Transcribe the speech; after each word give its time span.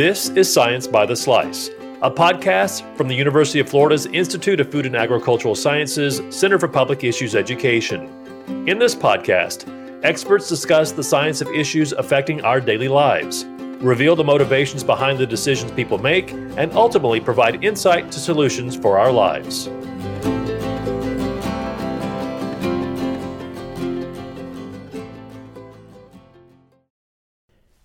This 0.00 0.30
is 0.30 0.50
Science 0.50 0.86
by 0.86 1.04
the 1.04 1.14
Slice, 1.14 1.68
a 2.00 2.10
podcast 2.10 2.96
from 2.96 3.06
the 3.06 3.14
University 3.14 3.60
of 3.60 3.68
Florida's 3.68 4.06
Institute 4.06 4.58
of 4.58 4.72
Food 4.72 4.86
and 4.86 4.96
Agricultural 4.96 5.54
Sciences 5.54 6.22
Center 6.30 6.58
for 6.58 6.68
Public 6.68 7.04
Issues 7.04 7.34
Education. 7.34 8.08
In 8.66 8.78
this 8.78 8.94
podcast, 8.94 9.68
experts 10.02 10.48
discuss 10.48 10.92
the 10.92 11.04
science 11.04 11.42
of 11.42 11.48
issues 11.48 11.92
affecting 11.92 12.40
our 12.40 12.62
daily 12.62 12.88
lives, 12.88 13.44
reveal 13.82 14.16
the 14.16 14.24
motivations 14.24 14.82
behind 14.82 15.18
the 15.18 15.26
decisions 15.26 15.70
people 15.72 15.98
make, 15.98 16.32
and 16.32 16.72
ultimately 16.72 17.20
provide 17.20 17.62
insight 17.62 18.10
to 18.10 18.18
solutions 18.18 18.74
for 18.74 18.98
our 18.98 19.12
lives. 19.12 19.68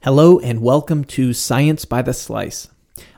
Hello 0.05 0.37
and 0.37 0.61
welcome 0.61 1.03
to 1.03 1.33
Science 1.33 1.83
by 1.83 2.03
the 2.03 2.13
Slice. 2.13 2.67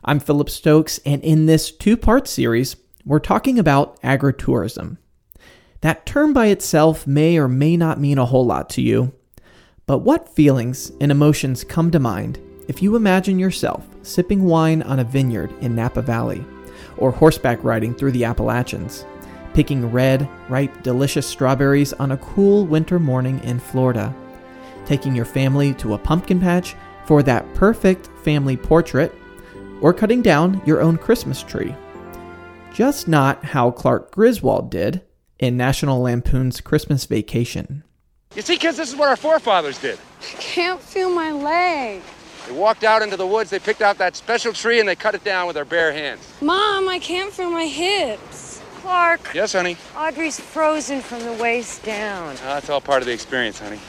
I'm 0.06 0.22
Philip 0.22 0.50
Stokes, 0.50 1.02
and 1.06 1.22
in 1.22 1.46
this 1.46 1.70
two 1.70 1.98
part 1.98 2.30
series, 2.30 2.78
we're 3.04 3.20
talking 3.20 3.60
about 3.60 4.02
agritourism. 4.04 4.96
That 5.82 6.06
term 6.06 6.32
by 6.32 6.46
itself 6.46 7.06
may 7.06 7.38
or 7.38 7.50
may 7.50 7.76
not 7.76 8.00
mean 8.00 8.18
a 8.18 8.26
whole 8.26 8.46
lot 8.46 8.70
to 8.70 8.82
you, 8.82 9.12
but 9.86 9.98
what 9.98 10.34
feelings 10.34 10.94
and 11.02 11.12
emotions 11.12 11.66
come 11.66 11.92
to 11.92 12.00
mind 12.00 12.40
if 12.70 12.82
you 12.82 12.96
imagine 12.96 13.38
yourself 13.38 13.86
sipping 14.02 14.46
wine 14.46 14.82
on 14.84 15.00
a 15.00 15.04
vineyard 15.04 15.54
in 15.60 15.76
Napa 15.76 16.02
Valley, 16.02 16.42
or 16.96 17.12
horseback 17.12 17.62
riding 17.66 17.94
through 17.94 18.14
the 18.14 18.24
Appalachians, 18.24 19.06
picking 19.54 19.92
red, 19.92 20.26
ripe, 20.48 20.84
delicious 20.84 21.28
strawberries 21.28 21.92
on 21.92 22.14
a 22.14 22.18
cool 22.20 22.66
winter 22.66 22.98
morning 22.98 23.44
in 23.44 23.60
Florida? 23.60 24.16
Taking 24.88 25.16
your 25.16 25.26
family 25.26 25.74
to 25.76 25.94
a 25.94 25.98
pumpkin 25.98 26.40
patch 26.40 26.76
for 27.06 27.22
that 27.24 27.54
perfect 27.54 28.08
family 28.24 28.58
portrait, 28.58 29.14
or 29.82 29.94
cutting 29.94 30.22
down 30.22 30.62
your 30.66 30.82
own 30.82 30.98
Christmas 30.98 31.44
tree. 31.44 31.76
Just 32.74 33.08
not 33.08 33.44
how 33.44 33.72
Clark 33.72 34.12
Griswold 34.12 34.72
did 34.72 35.02
in 35.40 35.58
National 35.58 36.02
Lampoon's 36.02 36.62
Christmas 36.62 37.06
Vacation. 37.06 37.84
You 38.36 38.42
see, 38.42 38.58
kids, 38.58 38.78
this 38.78 38.90
is 38.90 38.96
what 38.96 39.10
our 39.10 39.16
forefathers 39.16 39.80
did. 39.80 39.98
I 40.22 40.36
can't 40.40 40.80
feel 40.82 41.10
my 41.10 41.32
leg. 41.32 42.02
They 42.48 42.54
walked 42.54 42.84
out 42.84 43.02
into 43.02 43.18
the 43.18 43.28
woods, 43.28 43.50
they 43.50 43.60
picked 43.60 43.82
out 43.82 43.98
that 43.98 44.16
special 44.16 44.54
tree, 44.54 44.80
and 44.80 44.88
they 44.88 44.96
cut 44.96 45.16
it 45.16 45.24
down 45.24 45.48
with 45.48 45.56
their 45.56 45.66
bare 45.66 45.92
hands. 45.92 46.22
Mom, 46.42 46.88
I 46.88 47.00
can't 47.00 47.32
feel 47.34 47.50
my 47.50 47.66
hips. 47.66 48.62
Clark, 48.82 49.32
Yes, 49.34 49.54
honey? 49.54 49.76
Audrey's 49.98 50.40
frozen 50.40 51.02
from 51.02 51.20
the 51.24 51.34
waist 51.34 51.84
down. 51.84 52.30
Uh, 52.38 52.56
that's 52.56 52.70
all 52.70 52.80
part 52.80 53.02
of 53.02 53.06
the 53.08 53.12
experience, 53.14 53.60
honey. 53.60 53.80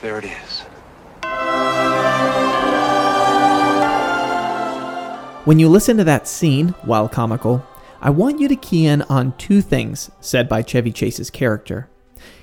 There 0.00 0.18
it 0.18 0.26
is. 0.26 0.60
When 5.44 5.58
you 5.58 5.68
listen 5.68 5.96
to 5.96 6.04
that 6.04 6.28
scene, 6.28 6.68
while 6.82 7.08
comical, 7.08 7.66
I 8.00 8.10
want 8.10 8.38
you 8.38 8.46
to 8.48 8.54
key 8.54 8.86
in 8.86 9.02
on 9.02 9.36
two 9.38 9.60
things 9.60 10.10
said 10.20 10.48
by 10.48 10.62
Chevy 10.62 10.92
Chase's 10.92 11.30
character. 11.30 11.88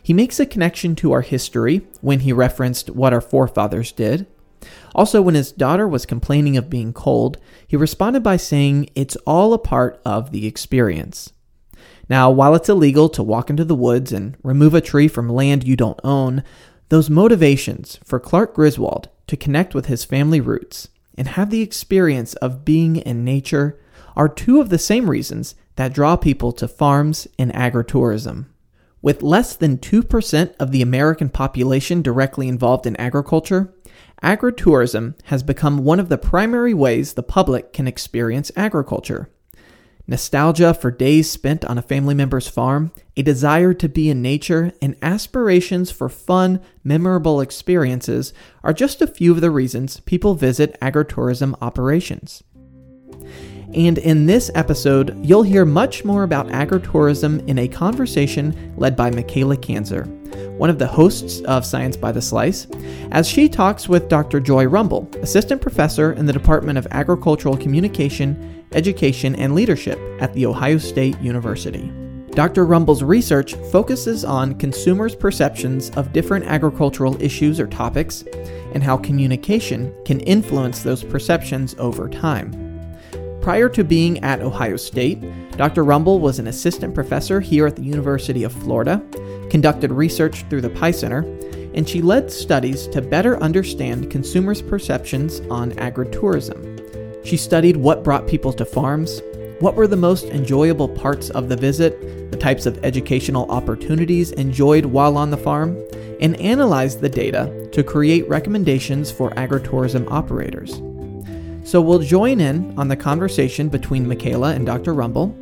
He 0.02 0.14
makes 0.14 0.39
a 0.39 0.45
connection 0.45 0.95
to 0.98 1.14
our 1.14 1.22
history 1.22 1.88
when 2.02 2.22
he 2.22 2.33
referenced 2.33 2.89
what 2.89 3.14
our 3.14 3.22
forefathers 3.22 3.92
did. 3.92 4.28
Also, 4.94 5.22
when 5.22 5.36
his 5.36 5.52
daughter 5.52 5.88
was 5.88 6.06
complaining 6.06 6.58
of 6.58 6.70
being 6.70 6.92
cold, 6.92 7.38
he 7.67 7.78
responded 7.78 8.23
by 8.23 8.38
saying 8.38 8.89
it's 8.95 9.16
all 9.28 9.53
a 9.53 9.59
part 9.59 10.02
of 10.03 10.31
the 10.31 10.45
experience. 10.45 11.31
Now, 12.09 12.30
while 12.30 12.53
it's 12.56 12.70
illegal 12.70 13.08
to 13.09 13.23
walk 13.23 13.50
into 13.50 13.66
the 13.66 13.76
woods 13.76 14.11
and 14.11 14.36
remove 14.44 14.73
a 14.73 14.81
tree 14.81 15.08
from 15.08 15.30
land 15.30 15.64
you 15.64 15.76
don't 15.76 16.00
own, 16.03 16.44
those 16.89 17.09
motivations 17.09 18.00
for 18.03 18.19
Clark 18.19 18.53
Griswold 18.53 19.09
to 19.28 19.38
connect 19.38 19.73
with 19.73 19.88
his 19.88 20.05
family 20.05 20.39
roots 20.39 20.89
and 21.17 21.27
have 21.30 21.50
the 21.50 21.61
experience 21.61 22.33
of 22.36 22.66
being 22.66 22.97
in 22.97 23.23
nature 23.23 23.80
are 24.15 24.30
two 24.30 24.61
of 24.61 24.70
the 24.70 24.77
same 24.77 25.09
reasons 25.09 25.55
that 25.76 25.93
draw 25.93 26.15
people 26.15 26.52
to 26.54 26.67
farms 26.67 27.27
and 27.37 27.52
agritourism. 27.54 28.45
With 29.02 29.21
less 29.21 29.55
than 29.55 29.77
2% 29.77 30.55
of 30.59 30.71
the 30.71 30.82
American 30.82 31.30
population 31.30 32.02
directly 32.02 32.48
involved 32.48 32.88
in 32.88 32.95
agriculture, 32.95 33.73
agritourism 34.23 35.15
has 35.26 35.43
become 35.43 35.83
one 35.83 35.99
of 35.99 36.09
the 36.09 36.17
primary 36.17 36.73
ways 36.73 37.14
the 37.14 37.23
public 37.23 37.71
can 37.73 37.88
experience 37.88 38.52
agriculture. 38.55 39.30
Nostalgia 40.08 40.76
for 40.76 40.92
days 40.92 41.30
spent 41.30 41.66
on 41.66 41.80
a 41.80 41.82
family 41.82 42.14
member's 42.14 42.48
farm, 42.48 42.92
a 43.17 43.23
desire 43.23 43.73
to 43.73 43.89
be 43.89 44.10
in 44.10 44.21
nature, 44.21 44.71
and 44.80 44.95
aspirations 45.02 45.89
for 45.89 46.10
fun, 46.10 46.61
memorable 46.83 47.42
experiences 47.42 48.32
are 48.64 48.73
just 48.73 49.02
a 49.02 49.08
few 49.08 49.32
of 49.32 49.42
the 49.42 49.49
reasons 49.49 49.99
people 50.02 50.36
visit 50.36 50.80
agritourism 50.80 51.55
operations. 51.60 52.44
And 53.73 53.98
in 53.98 54.27
this 54.27 54.52
episode, 54.54 55.17
you'll 55.26 55.44
hear 55.44 55.65
much 55.65 56.05
more 56.05 56.21
about 56.21 56.49
agritourism 56.49 57.45
in 57.48 57.58
a 57.58 57.67
conversation 57.67 58.76
led 58.77 58.95
by 58.95 59.10
Michaela 59.10 59.58
Kanzer, 59.58 60.05
one 60.58 60.70
of 60.70 60.77
the 60.77 60.88
hosts 60.88 61.42
of 61.42 61.65
Science 61.65 61.98
by 61.98 62.11
the 62.11 62.21
Slice, 62.21 62.67
as 63.11 63.27
she 63.27 63.49
talks 63.49 63.89
with 63.89 64.08
Dr. 64.08 64.39
Joy 64.39 64.65
Rumble, 64.65 65.10
assistant 65.21 65.61
professor 65.61 66.14
in 66.14 66.27
the 66.27 66.32
Department 66.32 66.77
of 66.77 66.88
Agricultural 66.92 67.58
Communication, 67.58 68.55
Education, 68.71 69.36
and 69.36 69.55
Leadership 69.55 69.99
at 70.20 70.33
The 70.33 70.45
Ohio 70.45 70.77
State 70.77 71.20
University. 71.20 71.92
Dr. 72.31 72.65
Rumble's 72.65 73.02
research 73.02 73.55
focuses 73.71 74.26
on 74.26 74.55
consumers' 74.55 75.15
perceptions 75.15 75.89
of 75.92 76.11
different 76.11 76.43
agricultural 76.45 77.21
issues 77.21 77.61
or 77.61 77.67
topics 77.67 78.26
and 78.73 78.83
how 78.83 78.98
communication 78.98 79.95
can 80.03 80.20
influence 80.20 80.83
those 80.83 81.02
perceptions 81.02 81.76
over 81.80 82.09
time. 82.09 82.52
Prior 83.39 83.70
to 83.70 83.86
being 83.86 84.20
at 84.23 84.42
Ohio 84.42 84.76
State, 84.76 85.23
Dr. 85.52 85.86
Rumble 85.86 86.20
was 86.20 86.39
an 86.39 86.47
assistant 86.47 86.93
professor 86.93 87.39
here 87.39 87.67
at 87.67 87.77
the 87.77 87.83
University 87.83 88.43
of 88.43 88.52
Florida, 88.52 89.02
conducted 89.49 89.92
research 89.92 90.43
through 90.49 90.61
the 90.61 90.70
Pie 90.71 90.92
Center, 90.92 91.20
and 91.73 91.87
she 91.87 92.02
led 92.02 92.30
studies 92.30 92.87
to 92.87 93.02
better 93.02 93.37
understand 93.42 94.11
consumers' 94.11 94.61
perceptions 94.61 95.39
on 95.49 95.71
agritourism. 95.73 96.74
She 97.25 97.37
studied 97.37 97.77
what 97.77 98.03
brought 98.03 98.27
people 98.27 98.53
to 98.53 98.63
farms, 98.63 99.19
what 99.59 99.73
were 99.73 99.87
the 99.87 99.95
most 99.95 100.25
enjoyable 100.25 100.87
parts 100.87 101.31
of 101.31 101.49
the 101.49 101.58
visit, 101.58 102.30
the 102.30 102.37
types 102.37 102.67
of 102.67 102.77
educational 102.86 103.49
opportunities 103.49 104.31
enjoyed 104.33 104.86
while 104.86 105.17
on 105.17 105.31
the 105.31 105.37
farm, 105.37 105.75
and 106.21 106.39
analyzed 106.39 107.02
the 107.02 107.09
data 107.09 107.67
to 107.71 107.83
create 107.83 108.30
recommendations 108.30 109.09
for 109.09 109.31
agritourism 109.31 110.09
operators. 110.11 110.75
So 111.67 111.81
we'll 111.81 111.99
join 111.99 112.39
in 112.39 112.77
on 112.77 112.89
the 112.89 112.95
conversation 112.95 113.69
between 113.69 114.08
Michaela 114.08 114.53
and 114.53 114.64
Dr. 114.67 114.93
Rumble 114.93 115.35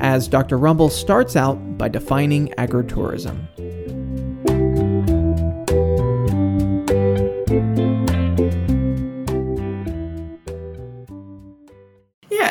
as 0.00 0.28
Dr. 0.28 0.58
Rumble 0.58 0.90
starts 0.90 1.36
out 1.36 1.54
by 1.78 1.88
defining 1.88 2.48
agritourism. 2.58 3.79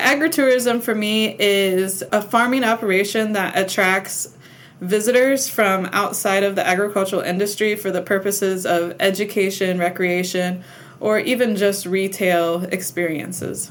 Agritourism 0.09 0.81
for 0.81 0.95
me 0.95 1.35
is 1.39 2.03
a 2.11 2.19
farming 2.19 2.63
operation 2.63 3.33
that 3.33 3.55
attracts 3.55 4.35
visitors 4.81 5.47
from 5.47 5.85
outside 5.91 6.41
of 6.41 6.55
the 6.55 6.65
agricultural 6.65 7.21
industry 7.21 7.75
for 7.75 7.91
the 7.91 8.01
purposes 8.01 8.65
of 8.65 8.95
education, 8.99 9.77
recreation, 9.77 10.63
or 10.99 11.19
even 11.19 11.55
just 11.55 11.85
retail 11.85 12.63
experiences. 12.71 13.69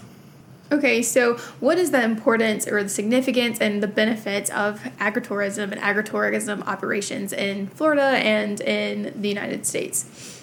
Okay, 0.70 1.02
so 1.02 1.38
what 1.58 1.76
is 1.76 1.90
the 1.90 2.04
importance 2.04 2.68
or 2.68 2.84
the 2.84 2.88
significance 2.88 3.58
and 3.58 3.82
the 3.82 3.88
benefits 3.88 4.48
of 4.50 4.80
agritourism 5.00 5.72
and 5.72 5.80
agritourism 5.80 6.64
operations 6.68 7.32
in 7.32 7.66
Florida 7.68 8.02
and 8.02 8.60
in 8.60 9.20
the 9.20 9.28
United 9.28 9.66
States? 9.66 10.37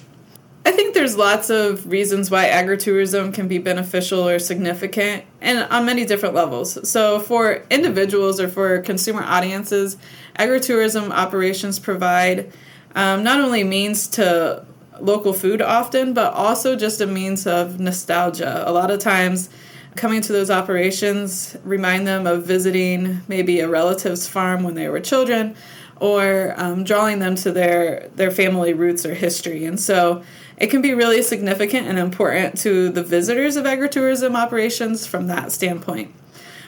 I 0.65 0.71
think 0.71 0.95
there's 0.95 1.15
lots 1.15 1.51
of 1.51 1.85
reasons 1.85 2.31
why 2.31 2.45
agritourism 2.45 3.35
can 3.35 3.47
be 3.47 3.59
beneficial 3.59 4.27
or 4.27 4.39
significant 4.39 5.23
and 5.39 5.59
on 5.71 5.85
many 5.85 6.05
different 6.05 6.33
levels. 6.33 6.89
So, 6.89 7.19
for 7.19 7.63
individuals 7.69 8.39
or 8.39 8.47
for 8.47 8.79
consumer 8.79 9.21
audiences, 9.21 9.95
agritourism 10.39 11.11
operations 11.11 11.77
provide 11.77 12.51
um, 12.95 13.23
not 13.23 13.39
only 13.41 13.63
means 13.63 14.07
to 14.07 14.65
local 14.99 15.33
food 15.33 15.61
often, 15.61 16.15
but 16.15 16.33
also 16.33 16.75
just 16.75 16.99
a 16.99 17.05
means 17.05 17.45
of 17.45 17.79
nostalgia. 17.79 18.63
A 18.65 18.71
lot 18.71 18.89
of 18.89 18.99
times, 18.99 19.49
coming 19.95 20.21
to 20.21 20.33
those 20.33 20.49
operations 20.49 21.55
remind 21.63 22.07
them 22.07 22.25
of 22.25 22.43
visiting 22.43 23.21
maybe 23.27 23.59
a 23.59 23.69
relative's 23.69 24.27
farm 24.27 24.63
when 24.63 24.73
they 24.73 24.89
were 24.89 24.99
children 24.99 25.55
or 25.99 26.53
um, 26.57 26.83
drawing 26.83 27.19
them 27.19 27.35
to 27.35 27.51
their 27.51 28.09
their 28.15 28.31
family 28.31 28.73
roots 28.73 29.05
or 29.05 29.13
history 29.13 29.63
and 29.63 29.79
so 29.79 30.21
it 30.57 30.67
can 30.67 30.81
be 30.81 30.93
really 30.93 31.21
significant 31.21 31.87
and 31.87 31.99
important 31.99 32.57
to 32.59 32.89
the 32.89 33.03
visitors 33.03 33.55
of 33.55 33.65
agritourism 33.65 34.35
operations 34.35 35.05
from 35.05 35.27
that 35.27 35.51
standpoint 35.51 36.13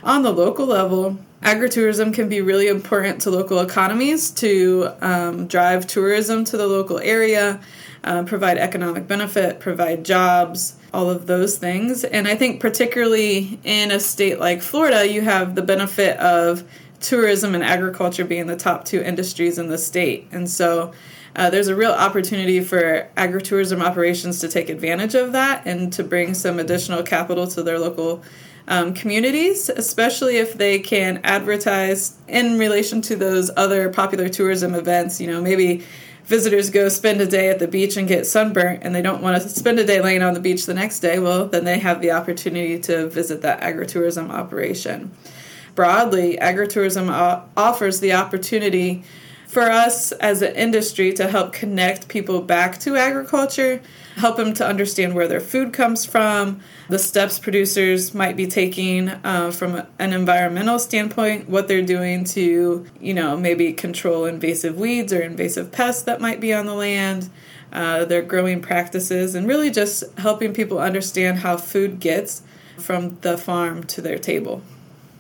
on 0.08 0.24
the 0.24 0.32
local 0.32 0.66
level, 0.66 1.18
agritourism 1.42 2.14
can 2.14 2.30
be 2.30 2.42
really 2.42 2.68
important 2.68 3.22
to 3.22 3.30
local 3.30 3.60
economies 3.60 4.32
to 4.32 4.90
um, 5.02 5.48
drive 5.48 5.86
tourism 5.86 6.46
to 6.46 6.58
the 6.58 6.66
local 6.66 6.98
area, 7.00 7.60
uh, 8.06 8.24
provide 8.24 8.58
economic 8.58 9.06
benefit, 9.06 9.60
provide 9.60 10.06
jobs, 10.06 10.76
all 10.94 11.10
of 11.10 11.28
those 11.28 11.58
things. 11.58 12.06
And 12.06 12.28
I 12.28 12.36
think, 12.36 12.62
particularly 12.62 13.60
in 13.66 13.92
a 13.92 14.00
state 14.00 14.40
like 14.40 14.62
Florida, 14.62 15.06
you 15.08 15.22
have 15.22 15.56
the 15.56 15.62
benefit 15.62 16.18
of 16.18 16.64
tourism 17.02 17.54
and 17.54 17.64
agriculture 17.64 18.24
being 18.24 18.48
the 18.48 18.56
top 18.56 18.86
two 18.86 19.02
industries 19.02 19.58
in 19.58 19.68
the 19.68 19.78
state. 19.78 20.28
And 20.32 20.50
so 20.50 20.94
uh, 21.38 21.52
there's 21.52 21.68
a 21.68 21.76
real 21.76 21.92
opportunity 21.92 22.60
for 22.62 23.08
agritourism 23.16 23.80
operations 23.80 24.40
to 24.40 24.48
take 24.48 24.70
advantage 24.70 25.14
of 25.14 25.32
that 25.34 25.66
and 25.68 25.94
to 25.94 26.04
bring 26.04 26.34
some 26.34 26.58
additional 26.58 27.04
capital 27.04 27.46
to 27.48 27.62
their 27.62 27.78
local 27.78 28.24
um, 28.68 28.94
communities, 28.94 29.70
especially 29.70 30.38
if 30.38 30.56
they 30.56 30.80
can 30.80 31.22
advertise 31.24 32.18
in 32.28 32.58
relation 32.58 33.02
to 33.04 33.16
those 33.16 33.52
other 33.56 33.90
popular 33.90 34.28
tourism 34.28 34.74
events. 34.74 35.22
You 35.22 35.28
know, 35.28 35.40
maybe 35.40 35.84
visitors 36.26 36.72
go 36.72 36.90
spend 36.90 37.22
a 37.22 37.28
day 37.28 37.50
at 37.50 37.60
the 37.60 37.68
beach 37.68 37.98
and 37.98 38.08
get 38.08 38.26
sunburnt 38.26 38.84
and 38.84 38.94
they 38.94 39.04
don't 39.04 39.22
want 39.22 39.42
to 39.42 39.48
spend 39.48 39.78
a 39.78 39.86
day 39.86 40.02
laying 40.02 40.24
on 40.24 40.34
the 40.34 40.42
beach 40.42 40.66
the 40.66 40.74
next 40.74 41.00
day, 41.02 41.20
well, 41.20 41.48
then 41.48 41.64
they 41.64 41.78
have 41.78 42.02
the 42.02 42.12
opportunity 42.12 42.80
to 42.80 43.08
visit 43.08 43.44
that 43.44 43.62
agritourism 43.62 44.32
operation. 44.32 45.12
Broadly, 45.76 46.38
agritourism 46.42 47.10
offers 47.56 48.00
the 48.00 48.14
opportunity 48.14 49.04
for 49.58 49.72
us 49.72 50.12
as 50.12 50.44
an 50.44 50.56
industry 50.56 51.12
to 51.12 51.28
help 51.28 51.52
connect 51.52 52.08
people 52.08 52.44
back 52.44 52.80
to 52.80 52.96
agriculture, 52.96 53.82
help 54.16 54.38
them 54.38 54.54
to 54.54 54.64
understand 54.64 55.16
where 55.16 55.28
their 55.28 55.40
food 55.40 55.74
comes 55.74 56.06
from, 56.06 56.62
the 56.90 57.00
steps 57.00 57.40
producers 57.40 58.14
might 58.14 58.38
be 58.38 58.46
taking 58.46 59.10
uh, 59.10 59.50
from 59.50 59.82
an 59.98 60.14
environmental 60.14 60.78
standpoint, 60.78 61.50
what 61.50 61.68
they're 61.68 61.82
doing 61.82 62.24
to, 62.24 62.86
you 63.02 63.16
know, 63.16 63.36
maybe 63.36 63.74
control 63.74 64.26
invasive 64.26 64.78
weeds 64.78 65.12
or 65.12 65.24
invasive 65.24 65.72
pests 65.72 66.04
that 66.04 66.22
might 66.22 66.40
be 66.40 66.54
on 66.54 66.68
the 66.68 66.76
land. 66.76 67.28
Uh, 67.74 68.06
their 68.06 68.22
growing 68.22 68.62
practices 68.62 69.34
and 69.36 69.46
really 69.48 69.70
just 69.72 70.04
helping 70.20 70.54
people 70.54 70.78
understand 70.80 71.40
how 71.40 71.58
food 71.58 72.00
gets 72.00 72.44
from 72.78 73.18
the 73.22 73.38
farm 73.38 73.84
to 73.84 74.02
their 74.02 74.20
table. 74.20 74.62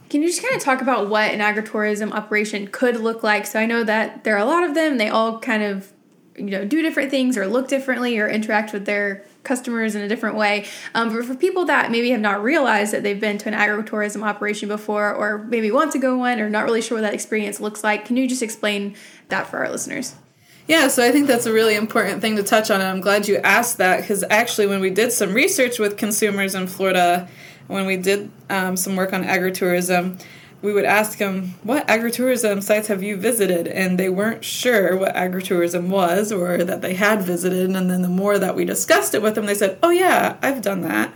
Can 0.09 0.21
you 0.21 0.29
just 0.29 0.41
kind 0.41 0.55
of 0.55 0.61
talk 0.61 0.81
about 0.81 1.09
what 1.09 1.31
an 1.31 1.39
agritourism 1.39 2.11
operation 2.11 2.67
could 2.67 2.97
look 2.97 3.23
like? 3.23 3.45
So 3.45 3.59
I 3.59 3.65
know 3.65 3.83
that 3.83 4.23
there 4.23 4.35
are 4.35 4.39
a 4.39 4.45
lot 4.45 4.63
of 4.63 4.73
them. 4.73 4.97
They 4.97 5.09
all 5.09 5.39
kind 5.39 5.63
of, 5.63 5.91
you 6.37 6.45
know, 6.45 6.65
do 6.65 6.81
different 6.81 7.11
things 7.11 7.37
or 7.37 7.45
look 7.47 7.67
differently 7.67 8.17
or 8.17 8.29
interact 8.29 8.71
with 8.71 8.85
their 8.85 9.25
customers 9.43 9.95
in 9.95 10.01
a 10.01 10.07
different 10.07 10.35
way. 10.35 10.65
Um, 10.93 11.09
but 11.13 11.25
for 11.25 11.35
people 11.35 11.65
that 11.65 11.89
maybe 11.91 12.11
have 12.11 12.19
not 12.19 12.43
realized 12.43 12.93
that 12.93 13.03
they've 13.03 13.19
been 13.19 13.37
to 13.39 13.47
an 13.47 13.53
agritourism 13.53 14.23
operation 14.23 14.67
before 14.67 15.13
or 15.13 15.39
maybe 15.39 15.71
want 15.71 15.91
to 15.93 15.99
go 15.99 16.17
one 16.17 16.39
or 16.39 16.49
not 16.49 16.65
really 16.65 16.81
sure 16.81 16.97
what 16.97 17.01
that 17.01 17.13
experience 17.13 17.59
looks 17.59 17.83
like, 17.83 18.05
can 18.05 18.17
you 18.17 18.27
just 18.27 18.43
explain 18.43 18.95
that 19.29 19.47
for 19.47 19.57
our 19.57 19.69
listeners? 19.69 20.15
Yeah, 20.67 20.89
so 20.89 21.01
I 21.01 21.11
think 21.11 21.27
that's 21.27 21.45
a 21.45 21.53
really 21.53 21.75
important 21.75 22.19
thing 22.19 22.35
to 22.35 22.43
touch 22.43 22.69
on, 22.69 22.81
and 22.81 22.89
I'm 22.89 22.99
glad 22.99 23.25
you 23.25 23.37
asked 23.37 23.77
that 23.77 24.01
because 24.01 24.25
actually, 24.29 24.67
when 24.67 24.81
we 24.81 24.89
did 24.89 25.13
some 25.13 25.33
research 25.33 25.79
with 25.79 25.95
consumers 25.95 26.55
in 26.55 26.67
Florida, 26.67 27.29
when 27.67 27.85
we 27.85 27.97
did 27.97 28.31
um, 28.49 28.77
some 28.77 28.95
work 28.95 29.13
on 29.13 29.23
agritourism, 29.23 30.21
we 30.61 30.73
would 30.73 30.85
ask 30.85 31.17
them, 31.19 31.55
What 31.63 31.87
agritourism 31.87 32.63
sites 32.63 32.87
have 32.87 33.03
you 33.03 33.15
visited? 33.17 33.67
And 33.67 33.99
they 33.99 34.09
weren't 34.09 34.43
sure 34.43 34.97
what 34.97 35.15
agritourism 35.15 35.89
was 35.89 36.31
or 36.31 36.63
that 36.63 36.81
they 36.81 36.95
had 36.95 37.21
visited. 37.21 37.69
And 37.69 37.89
then 37.89 38.01
the 38.01 38.07
more 38.07 38.39
that 38.39 38.55
we 38.55 38.65
discussed 38.65 39.13
it 39.13 39.21
with 39.21 39.35
them, 39.35 39.45
they 39.45 39.55
said, 39.55 39.77
Oh, 39.83 39.91
yeah, 39.91 40.37
I've 40.41 40.61
done 40.61 40.81
that. 40.81 41.13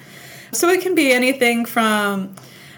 So 0.52 0.70
it 0.70 0.82
can 0.82 0.96
be 0.96 1.12
anything 1.12 1.66
from 1.66 2.36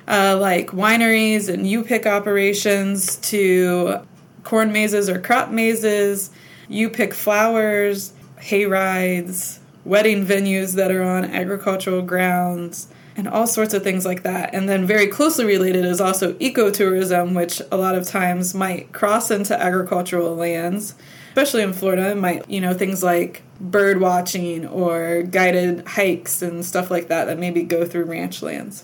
uh, 0.07 0.37
like 0.39 0.67
wineries 0.67 1.51
and 1.51 1.67
U 1.67 1.83
pick 1.83 2.05
operations 2.05 3.17
to 3.17 4.05
corn 4.43 4.71
mazes 4.71 5.09
or 5.09 5.19
crop 5.19 5.49
mazes, 5.49 6.29
U 6.69 6.89
pick 6.89 7.13
flowers, 7.13 8.13
hay 8.39 8.65
rides, 8.65 9.59
wedding 9.85 10.25
venues 10.25 10.75
that 10.75 10.91
are 10.91 11.03
on 11.03 11.25
agricultural 11.25 12.01
grounds 12.03 12.87
and 13.15 13.27
all 13.27 13.47
sorts 13.47 13.73
of 13.73 13.83
things 13.83 14.05
like 14.05 14.23
that. 14.23 14.53
And 14.53 14.67
then 14.67 14.85
very 14.85 15.07
closely 15.07 15.45
related 15.45 15.85
is 15.85 16.01
also 16.01 16.33
ecotourism, 16.33 17.35
which 17.35 17.61
a 17.71 17.77
lot 17.77 17.95
of 17.95 18.05
times 18.07 18.53
might 18.53 18.91
cross 18.91 19.31
into 19.31 19.59
agricultural 19.59 20.35
lands, 20.35 20.95
especially 21.29 21.63
in 21.63 21.73
Florida. 21.73 22.15
might, 22.15 22.49
you 22.49 22.61
know, 22.61 22.73
things 22.73 23.03
like 23.03 23.43
bird 23.59 23.99
watching 23.99 24.67
or 24.67 25.23
guided 25.23 25.87
hikes 25.87 26.41
and 26.41 26.65
stuff 26.65 26.89
like 26.89 27.07
that 27.07 27.25
that 27.25 27.39
maybe 27.39 27.63
go 27.63 27.85
through 27.85 28.05
ranch 28.05 28.41
lands. 28.41 28.83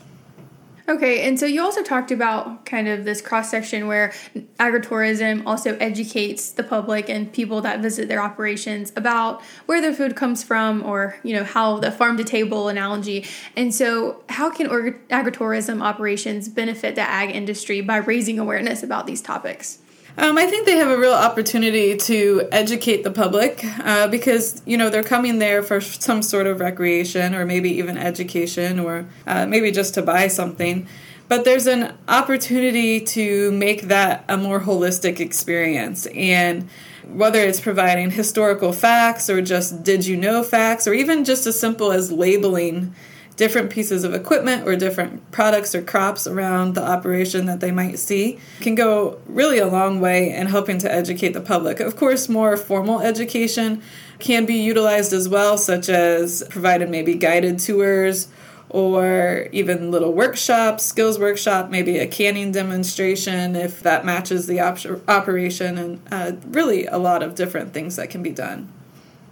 Okay, 0.90 1.28
and 1.28 1.40
so 1.40 1.46
you 1.46 1.62
also 1.62 1.84
talked 1.84 2.10
about 2.10 2.66
kind 2.66 2.88
of 2.88 3.06
this 3.06 3.22
cross 3.22 3.52
section 3.52 3.86
where 3.86 4.12
agritourism 4.60 5.44
also 5.46 5.78
educates 5.78 6.50
the 6.50 6.64
public 6.64 7.12
and 7.12 7.32
people 7.32 7.62
that 7.62 7.80
visit 7.80 8.08
their 8.08 8.20
operations 8.20 8.92
about 8.96 9.40
where 9.68 9.82
their 9.82 9.94
food 9.94 10.16
comes 10.16 10.44
from 10.44 10.84
or, 10.84 11.16
you 11.22 11.36
know, 11.36 11.44
how 11.44 11.78
the 11.78 11.92
farm 11.92 12.18
to 12.18 12.24
table 12.24 12.70
analogy. 12.70 13.28
And 13.56 13.74
so, 13.74 14.24
how 14.30 14.50
can 14.50 14.68
agritourism 14.68 15.84
operations 15.84 16.50
benefit 16.50 16.96
the 16.96 17.02
ag 17.02 17.36
industry 17.36 17.82
by 17.82 17.98
raising 17.98 18.40
awareness 18.40 18.82
about 18.82 19.06
these 19.06 19.22
topics? 19.22 19.78
Um, 20.18 20.38
I 20.38 20.48
think 20.48 20.66
they 20.66 20.78
have 20.78 20.90
a 20.90 20.98
real 20.98 21.14
opportunity 21.14 21.96
to 21.96 22.48
educate 22.52 23.04
the 23.04 23.12
public 23.12 23.64
uh, 23.80 24.08
because 24.08 24.62
you 24.66 24.78
know 24.78 24.90
they're 24.90 25.04
coming 25.04 25.40
there 25.40 25.64
for 25.64 25.80
some 25.80 26.22
sort 26.22 26.48
of 26.48 26.60
recreation 26.60 27.36
or 27.36 27.46
maybe 27.46 27.70
even 27.78 27.98
education 27.98 28.80
or 28.80 29.08
uh, 29.28 29.46
maybe 29.46 29.72
just 29.72 29.94
to 29.94 30.02
buy 30.02 30.28
something. 30.28 30.88
But 31.30 31.46
there's 31.46 31.68
an 31.68 31.96
opportunity 32.08 33.00
to 33.02 33.52
make 33.52 33.84
that 33.84 34.26
a 34.28 34.36
more 34.36 34.60
holistic 34.60 35.20
experience 35.20 36.08
and 36.08 36.68
whether 37.08 37.40
it's 37.40 37.60
providing 37.60 38.12
historical 38.12 38.74
facts 38.74 39.30
or 39.30 39.42
just 39.42 39.84
did 39.84 40.06
you 40.06 40.18
know 40.18 40.44
facts 40.44 40.88
or 40.88 40.94
even 40.94 41.24
just 41.24 41.46
as 41.46 41.60
simple 41.60 41.92
as 41.92 42.12
labeling 42.12 42.94
different 43.40 43.70
pieces 43.70 44.04
of 44.04 44.14
equipment 44.14 44.68
or 44.68 44.76
different 44.76 45.32
products 45.32 45.74
or 45.74 45.82
crops 45.82 46.28
around 46.28 46.76
the 46.76 46.84
operation 46.84 47.46
that 47.46 47.62
they 47.62 47.72
might 47.72 47.98
see 47.98 48.38
can 48.60 48.76
go 48.76 49.18
really 49.28 49.60
a 49.60 49.66
long 49.66 50.02
way 50.02 50.36
in 50.36 50.46
helping 50.46 50.78
to 50.78 50.92
educate 50.92 51.30
the 51.30 51.40
public. 51.40 51.80
Of 51.80 51.96
course, 51.96 52.28
more 52.28 52.58
formal 52.58 53.00
education 53.00 53.82
can 54.20 54.46
be 54.46 54.56
utilized 54.56 55.14
as 55.14 55.30
well, 55.30 55.58
such 55.58 55.88
as 55.88 56.44
provided 56.50 56.90
maybe 56.90 57.16
guided 57.16 57.60
tours 57.60 58.28
or 58.68 59.48
even 59.54 59.90
little 59.90 60.12
workshops, 60.12 60.84
skills 60.84 61.18
workshop, 61.18 61.70
maybe 61.70 61.98
a 61.98 62.08
canning 62.08 62.52
demonstration 62.52 63.56
if 63.56 63.82
that 63.84 64.04
matches 64.04 64.48
the 64.48 64.60
op- 64.60 65.08
operation, 65.08 65.78
and 65.78 66.02
uh, 66.12 66.34
really 66.50 66.86
a 66.88 66.98
lot 66.98 67.24
of 67.24 67.36
different 67.36 67.74
things 67.74 67.96
that 67.96 68.10
can 68.10 68.22
be 68.22 68.32
done. 68.32 68.68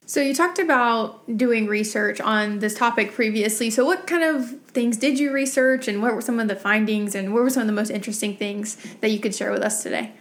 So 0.07 0.21
you 0.21 0.33
talked 0.33 0.57
about 0.57 1.37
doing 1.37 1.67
research 1.67 2.21
on 2.21 2.59
this 2.59 2.73
topic 2.73 3.11
previously. 3.11 3.69
So 3.69 3.83
what 3.83 4.07
kind 4.07 4.23
of 4.23 4.61
things 4.67 4.95
did 4.95 5.19
you 5.19 5.33
research 5.33 5.89
and 5.89 6.01
what 6.01 6.15
were 6.15 6.21
some 6.21 6.39
of 6.39 6.47
the 6.47 6.55
findings 6.55 7.13
and 7.13 7.33
what 7.33 7.43
were 7.43 7.49
some 7.49 7.59
of 7.59 7.67
the 7.67 7.73
most 7.73 7.89
interesting 7.89 8.37
things 8.37 8.77
that 9.01 9.11
you 9.11 9.19
could 9.19 9.35
share 9.35 9.51
with 9.51 9.61
us 9.61 9.83
today? 9.83 10.13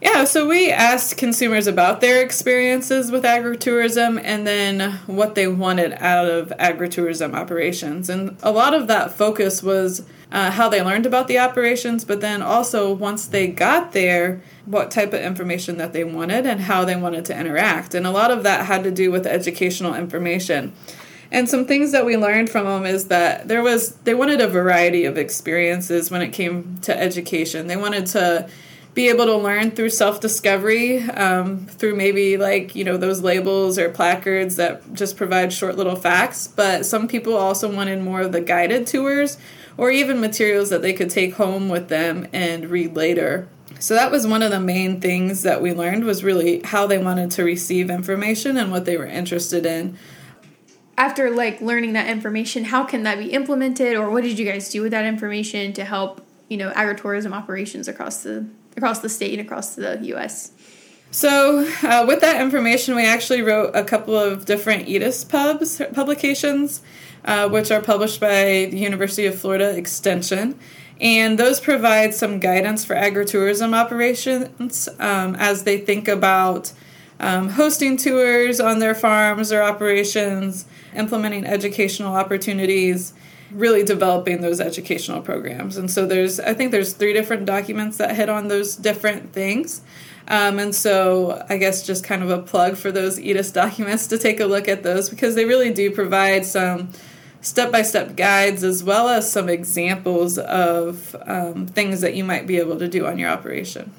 Yeah, 0.00 0.24
so 0.24 0.48
we 0.48 0.72
asked 0.72 1.18
consumers 1.18 1.66
about 1.66 2.00
their 2.00 2.22
experiences 2.22 3.10
with 3.10 3.24
agritourism 3.24 4.18
and 4.24 4.46
then 4.46 4.92
what 5.06 5.34
they 5.34 5.46
wanted 5.46 5.92
out 6.02 6.24
of 6.26 6.48
agritourism 6.58 7.34
operations. 7.34 8.08
And 8.08 8.38
a 8.42 8.50
lot 8.50 8.72
of 8.72 8.86
that 8.86 9.12
focus 9.12 9.62
was 9.62 10.06
uh, 10.32 10.50
how 10.50 10.68
they 10.68 10.82
learned 10.82 11.04
about 11.04 11.28
the 11.28 11.38
operations, 11.38 12.04
but 12.04 12.22
then 12.22 12.40
also 12.40 12.92
once 12.92 13.26
they 13.26 13.46
got 13.46 13.92
there, 13.92 14.40
what 14.64 14.90
type 14.90 15.12
of 15.12 15.20
information 15.20 15.76
that 15.76 15.92
they 15.92 16.04
wanted 16.04 16.46
and 16.46 16.62
how 16.62 16.84
they 16.86 16.96
wanted 16.96 17.26
to 17.26 17.38
interact. 17.38 17.94
And 17.94 18.06
a 18.06 18.10
lot 18.10 18.30
of 18.30 18.42
that 18.44 18.64
had 18.64 18.82
to 18.84 18.90
do 18.90 19.10
with 19.10 19.26
educational 19.26 19.94
information. 19.94 20.72
And 21.30 21.48
some 21.48 21.66
things 21.66 21.92
that 21.92 22.06
we 22.06 22.16
learned 22.16 22.48
from 22.48 22.64
them 22.66 22.86
is 22.86 23.08
that 23.08 23.48
there 23.48 23.62
was 23.62 23.94
they 24.04 24.14
wanted 24.14 24.40
a 24.40 24.48
variety 24.48 25.04
of 25.04 25.18
experiences 25.18 26.10
when 26.10 26.22
it 26.22 26.28
came 26.28 26.78
to 26.82 26.98
education. 26.98 27.66
They 27.66 27.76
wanted 27.76 28.06
to 28.08 28.48
be 28.94 29.08
able 29.08 29.24
to 29.24 29.36
learn 29.36 29.70
through 29.70 29.88
self 29.90 30.20
discovery, 30.20 31.02
um, 31.10 31.66
through 31.66 31.96
maybe 31.96 32.36
like, 32.36 32.74
you 32.74 32.84
know, 32.84 32.96
those 32.96 33.22
labels 33.22 33.78
or 33.78 33.88
placards 33.88 34.56
that 34.56 34.92
just 34.94 35.16
provide 35.16 35.52
short 35.52 35.76
little 35.76 35.96
facts. 35.96 36.46
But 36.46 36.84
some 36.84 37.08
people 37.08 37.34
also 37.34 37.74
wanted 37.74 38.02
more 38.02 38.20
of 38.20 38.32
the 38.32 38.40
guided 38.42 38.86
tours 38.86 39.38
or 39.76 39.90
even 39.90 40.20
materials 40.20 40.70
that 40.70 40.82
they 40.82 40.92
could 40.92 41.10
take 41.10 41.34
home 41.34 41.68
with 41.68 41.88
them 41.88 42.26
and 42.32 42.68
read 42.68 42.94
later. 42.94 43.48
So 43.78 43.94
that 43.94 44.10
was 44.10 44.26
one 44.26 44.42
of 44.42 44.50
the 44.50 44.60
main 44.60 45.00
things 45.00 45.42
that 45.42 45.60
we 45.62 45.72
learned 45.72 46.04
was 46.04 46.22
really 46.22 46.60
how 46.62 46.86
they 46.86 46.98
wanted 46.98 47.30
to 47.32 47.44
receive 47.44 47.90
information 47.90 48.56
and 48.56 48.70
what 48.70 48.84
they 48.84 48.96
were 48.96 49.06
interested 49.06 49.66
in. 49.66 49.96
After 50.96 51.30
like 51.30 51.60
learning 51.60 51.94
that 51.94 52.08
information, 52.08 52.64
how 52.64 52.84
can 52.84 53.02
that 53.04 53.18
be 53.18 53.32
implemented 53.32 53.96
or 53.96 54.10
what 54.10 54.22
did 54.22 54.38
you 54.38 54.44
guys 54.44 54.68
do 54.68 54.82
with 54.82 54.92
that 54.92 55.04
information 55.04 55.72
to 55.72 55.84
help, 55.84 56.24
you 56.48 56.56
know, 56.56 56.70
agritourism 56.72 57.32
operations 57.32 57.88
across 57.88 58.22
the 58.22 58.46
across 58.76 59.00
the 59.00 59.08
state 59.08 59.38
and 59.38 59.46
across 59.46 59.74
the 59.74 59.98
US? 60.02 60.52
So, 61.10 61.66
uh, 61.82 62.06
with 62.08 62.22
that 62.22 62.40
information, 62.40 62.94
we 62.96 63.04
actually 63.04 63.42
wrote 63.42 63.72
a 63.74 63.84
couple 63.84 64.16
of 64.16 64.46
different 64.46 64.88
EDIS 64.88 65.24
pubs 65.24 65.80
publications, 65.92 66.80
uh, 67.24 67.48
which 67.48 67.70
are 67.70 67.80
published 67.80 68.20
by 68.20 68.68
the 68.70 68.78
University 68.78 69.26
of 69.26 69.38
Florida 69.38 69.76
Extension. 69.76 70.58
And 71.00 71.38
those 71.38 71.58
provide 71.58 72.14
some 72.14 72.38
guidance 72.38 72.84
for 72.84 72.94
agritourism 72.94 73.74
operations 73.74 74.88
um, 75.00 75.34
as 75.34 75.64
they 75.64 75.78
think 75.78 76.06
about 76.06 76.72
um, 77.18 77.50
hosting 77.50 77.96
tours 77.96 78.60
on 78.60 78.78
their 78.78 78.94
farms 78.94 79.52
or 79.52 79.62
operations, 79.62 80.64
implementing 80.94 81.44
educational 81.44 82.14
opportunities, 82.14 83.14
really 83.50 83.82
developing 83.84 84.40
those 84.40 84.60
educational 84.60 85.20
programs. 85.20 85.76
And 85.76 85.90
so 85.90 86.06
there's, 86.06 86.40
I 86.40 86.54
think 86.54 86.72
there's 86.72 86.92
three 86.92 87.12
different 87.12 87.46
documents 87.46 87.96
that 87.98 88.16
hit 88.16 88.28
on 88.28 88.48
those 88.48 88.76
different 88.76 89.32
things. 89.32 89.82
Um, 90.28 90.58
and 90.58 90.74
so 90.74 91.44
I 91.48 91.56
guess 91.56 91.84
just 91.84 92.04
kind 92.04 92.22
of 92.22 92.30
a 92.30 92.38
plug 92.38 92.76
for 92.76 92.92
those 92.92 93.18
EDIS 93.18 93.52
documents 93.52 94.06
to 94.08 94.18
take 94.18 94.40
a 94.40 94.46
look 94.46 94.68
at 94.68 94.82
those 94.82 95.08
because 95.08 95.34
they 95.34 95.44
really 95.44 95.72
do 95.72 95.90
provide 95.90 96.46
some 96.46 96.90
step 97.42 97.70
by 97.70 97.82
step 97.82 98.16
guides 98.16 98.64
as 98.64 98.82
well 98.82 99.08
as 99.08 99.30
some 99.30 99.48
examples 99.48 100.38
of 100.38 101.14
um, 101.26 101.66
things 101.66 102.00
that 102.00 102.14
you 102.14 102.24
might 102.24 102.46
be 102.46 102.58
able 102.58 102.78
to 102.78 102.88
do 102.88 103.06
on 103.06 103.18
your 103.18 103.28
operation. 103.28 103.92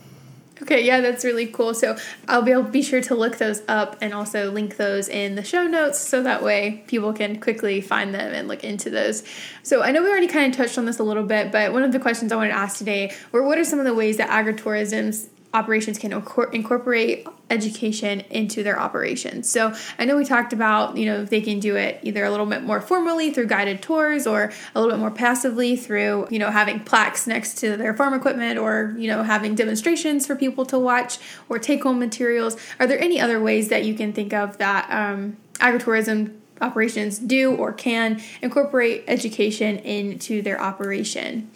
Okay, 0.62 0.86
yeah, 0.86 1.02
that's 1.02 1.26
really 1.26 1.48
cool. 1.48 1.74
So 1.74 1.98
I'll 2.28 2.42
be 2.42 2.56
be 2.72 2.82
sure 2.82 3.02
to 3.02 3.16
look 3.16 3.38
those 3.38 3.62
up 3.68 3.98
and 4.02 4.14
also 4.14 4.50
link 4.50 4.78
those 4.78 5.10
in 5.10 5.36
the 5.36 5.44
show 5.44 5.68
notes 5.68 6.00
so 6.00 6.24
that 6.24 6.42
way 6.42 6.84
people 6.88 7.12
can 7.12 7.42
quickly 7.42 7.82
find 7.82 8.14
them 8.14 8.34
and 8.34 8.48
look 8.48 8.64
into 8.64 8.90
those. 8.90 9.24
So 9.64 9.82
I 9.82 9.92
know 9.92 10.02
we 10.02 10.10
already 10.10 10.28
kind 10.28 10.50
of 10.50 10.58
touched 10.58 10.78
on 10.78 10.86
this 10.86 11.00
a 11.00 11.04
little 11.04 11.26
bit, 11.26 11.52
but 11.52 11.74
one 11.74 11.84
of 11.84 11.92
the 11.92 12.00
questions 12.00 12.32
I 12.32 12.38
wanted 12.38 12.52
to 12.52 12.58
ask 12.58 12.78
today 12.78 13.14
were 13.34 13.44
what 13.44 13.58
are 13.58 13.66
some 13.66 13.80
of 13.80 13.86
the 13.86 13.94
ways 13.94 14.18
that 14.18 14.30
agritourism's 14.30 15.28
operations 15.54 16.00
can 16.00 16.12
incorporate 16.12 17.28
education 17.50 18.22
into 18.32 18.64
their 18.64 18.80
operations. 18.80 19.50
So 19.50 19.74
I 20.00 20.06
know 20.06 20.18
we 20.18 20.26
talked 20.26 20.52
about, 20.52 20.98
you 20.98 21.06
know, 21.06 21.24
they 21.24 21.42
can 21.42 21.60
do 21.60 21.76
it 21.76 22.00
either 22.02 22.24
a 22.24 22.32
little 22.32 22.48
bit 22.48 22.64
more 22.64 22.82
formally 22.82 23.32
through 23.32 23.46
guided 23.46 23.82
tours 23.82 24.26
or 24.26 24.52
a 24.74 24.82
little 24.82 24.96
bit 24.96 25.00
more 25.00 25.12
passively 25.12 25.76
through, 25.76 26.28
you 26.32 26.40
know, 26.40 26.50
having 26.50 26.80
plaques 26.80 27.28
next 27.28 27.60
to 27.60 27.78
their 27.78 27.94
farm 27.94 28.14
equipment 28.14 28.58
or, 28.58 28.96
you 28.98 29.08
know, 29.08 29.22
having 29.22 29.54
demonstrations 29.54 30.26
for 30.26 30.36
people 30.36 30.66
to 30.66 30.80
watch 30.80 31.20
or 31.50 31.60
take 31.60 31.84
home 31.84 32.00
materials. 32.00 32.58
Are 32.80 32.88
there 32.88 33.00
any 33.00 33.22
other 33.22 33.40
ways 33.40 33.70
that 33.70 33.86
you 33.86 33.94
can 33.94 34.12
think 34.12 34.34
of 34.34 34.58
that 34.58 34.90
um, 34.90 35.38
agritourism 35.56 36.36
operations 36.62 37.20
do 37.20 37.56
or 37.56 37.74
can 37.74 38.22
incorporate 38.42 39.04
education 39.08 39.78
into 39.78 40.42
their 40.42 40.60
operation? 40.60 41.52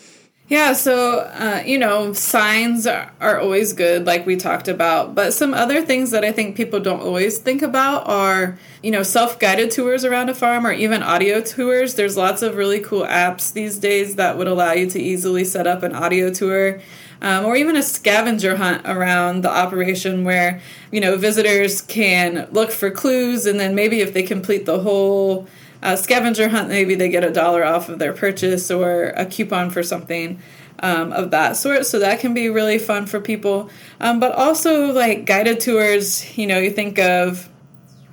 Yeah, 0.49 0.71
so, 0.71 1.19
uh, 1.19 1.61
you 1.65 1.77
know, 1.77 2.13
signs 2.13 2.87
are, 2.87 3.11
are 3.19 3.37
always 3.37 3.73
good, 3.73 4.05
like 4.05 4.25
we 4.25 4.37
talked 4.37 4.69
about. 4.69 5.13
But 5.13 5.33
some 5.33 5.53
other 5.53 5.85
things 5.85 6.11
that 6.11 6.23
I 6.23 6.31
think 6.31 6.55
people 6.55 6.79
don't 6.79 7.01
always 7.01 7.37
think 7.37 7.61
about 7.61 8.07
are, 8.07 8.57
you 8.81 8.89
know, 8.91 9.03
self 9.03 9.39
guided 9.39 9.71
tours 9.71 10.05
around 10.05 10.29
a 10.29 10.33
farm 10.33 10.65
or 10.65 10.71
even 10.71 11.03
audio 11.03 11.41
tours. 11.41 11.95
There's 11.95 12.15
lots 12.15 12.41
of 12.43 12.55
really 12.55 12.79
cool 12.79 13.03
apps 13.05 13.51
these 13.51 13.77
days 13.77 14.15
that 14.15 14.37
would 14.37 14.47
allow 14.47 14.71
you 14.71 14.89
to 14.91 14.99
easily 15.01 15.43
set 15.43 15.67
up 15.67 15.83
an 15.83 15.93
audio 15.93 16.31
tour. 16.31 16.79
Um, 17.19 17.45
or 17.45 17.55
even 17.55 17.75
a 17.75 17.81
scavenger 17.81 18.55
hunt 18.57 18.83
around 18.85 19.41
the 19.41 19.49
operation 19.49 20.23
where 20.23 20.61
you 20.91 21.01
know 21.01 21.17
visitors 21.17 21.81
can 21.81 22.47
look 22.51 22.69
for 22.69 22.91
clues 22.91 23.47
and 23.47 23.59
then 23.59 23.73
maybe 23.73 24.01
if 24.01 24.13
they 24.13 24.21
complete 24.21 24.67
the 24.67 24.79
whole 24.79 25.47
a 25.81 25.97
scavenger 25.97 26.49
hunt, 26.49 26.69
maybe 26.69 26.95
they 26.95 27.09
get 27.09 27.23
a 27.23 27.31
dollar 27.31 27.63
off 27.63 27.89
of 27.89 27.99
their 27.99 28.13
purchase 28.13 28.71
or 28.71 29.13
a 29.15 29.25
coupon 29.25 29.69
for 29.69 29.83
something 29.83 30.39
um, 30.79 31.11
of 31.11 31.31
that 31.31 31.57
sort. 31.57 31.85
So 31.85 31.99
that 31.99 32.19
can 32.19 32.33
be 32.33 32.49
really 32.49 32.79
fun 32.79 33.05
for 33.05 33.19
people. 33.19 33.69
Um, 33.99 34.19
but 34.19 34.33
also, 34.33 34.91
like 34.91 35.25
guided 35.25 35.59
tours, 35.59 36.37
you 36.37 36.47
know, 36.47 36.59
you 36.59 36.71
think 36.71 36.99
of, 36.99 37.49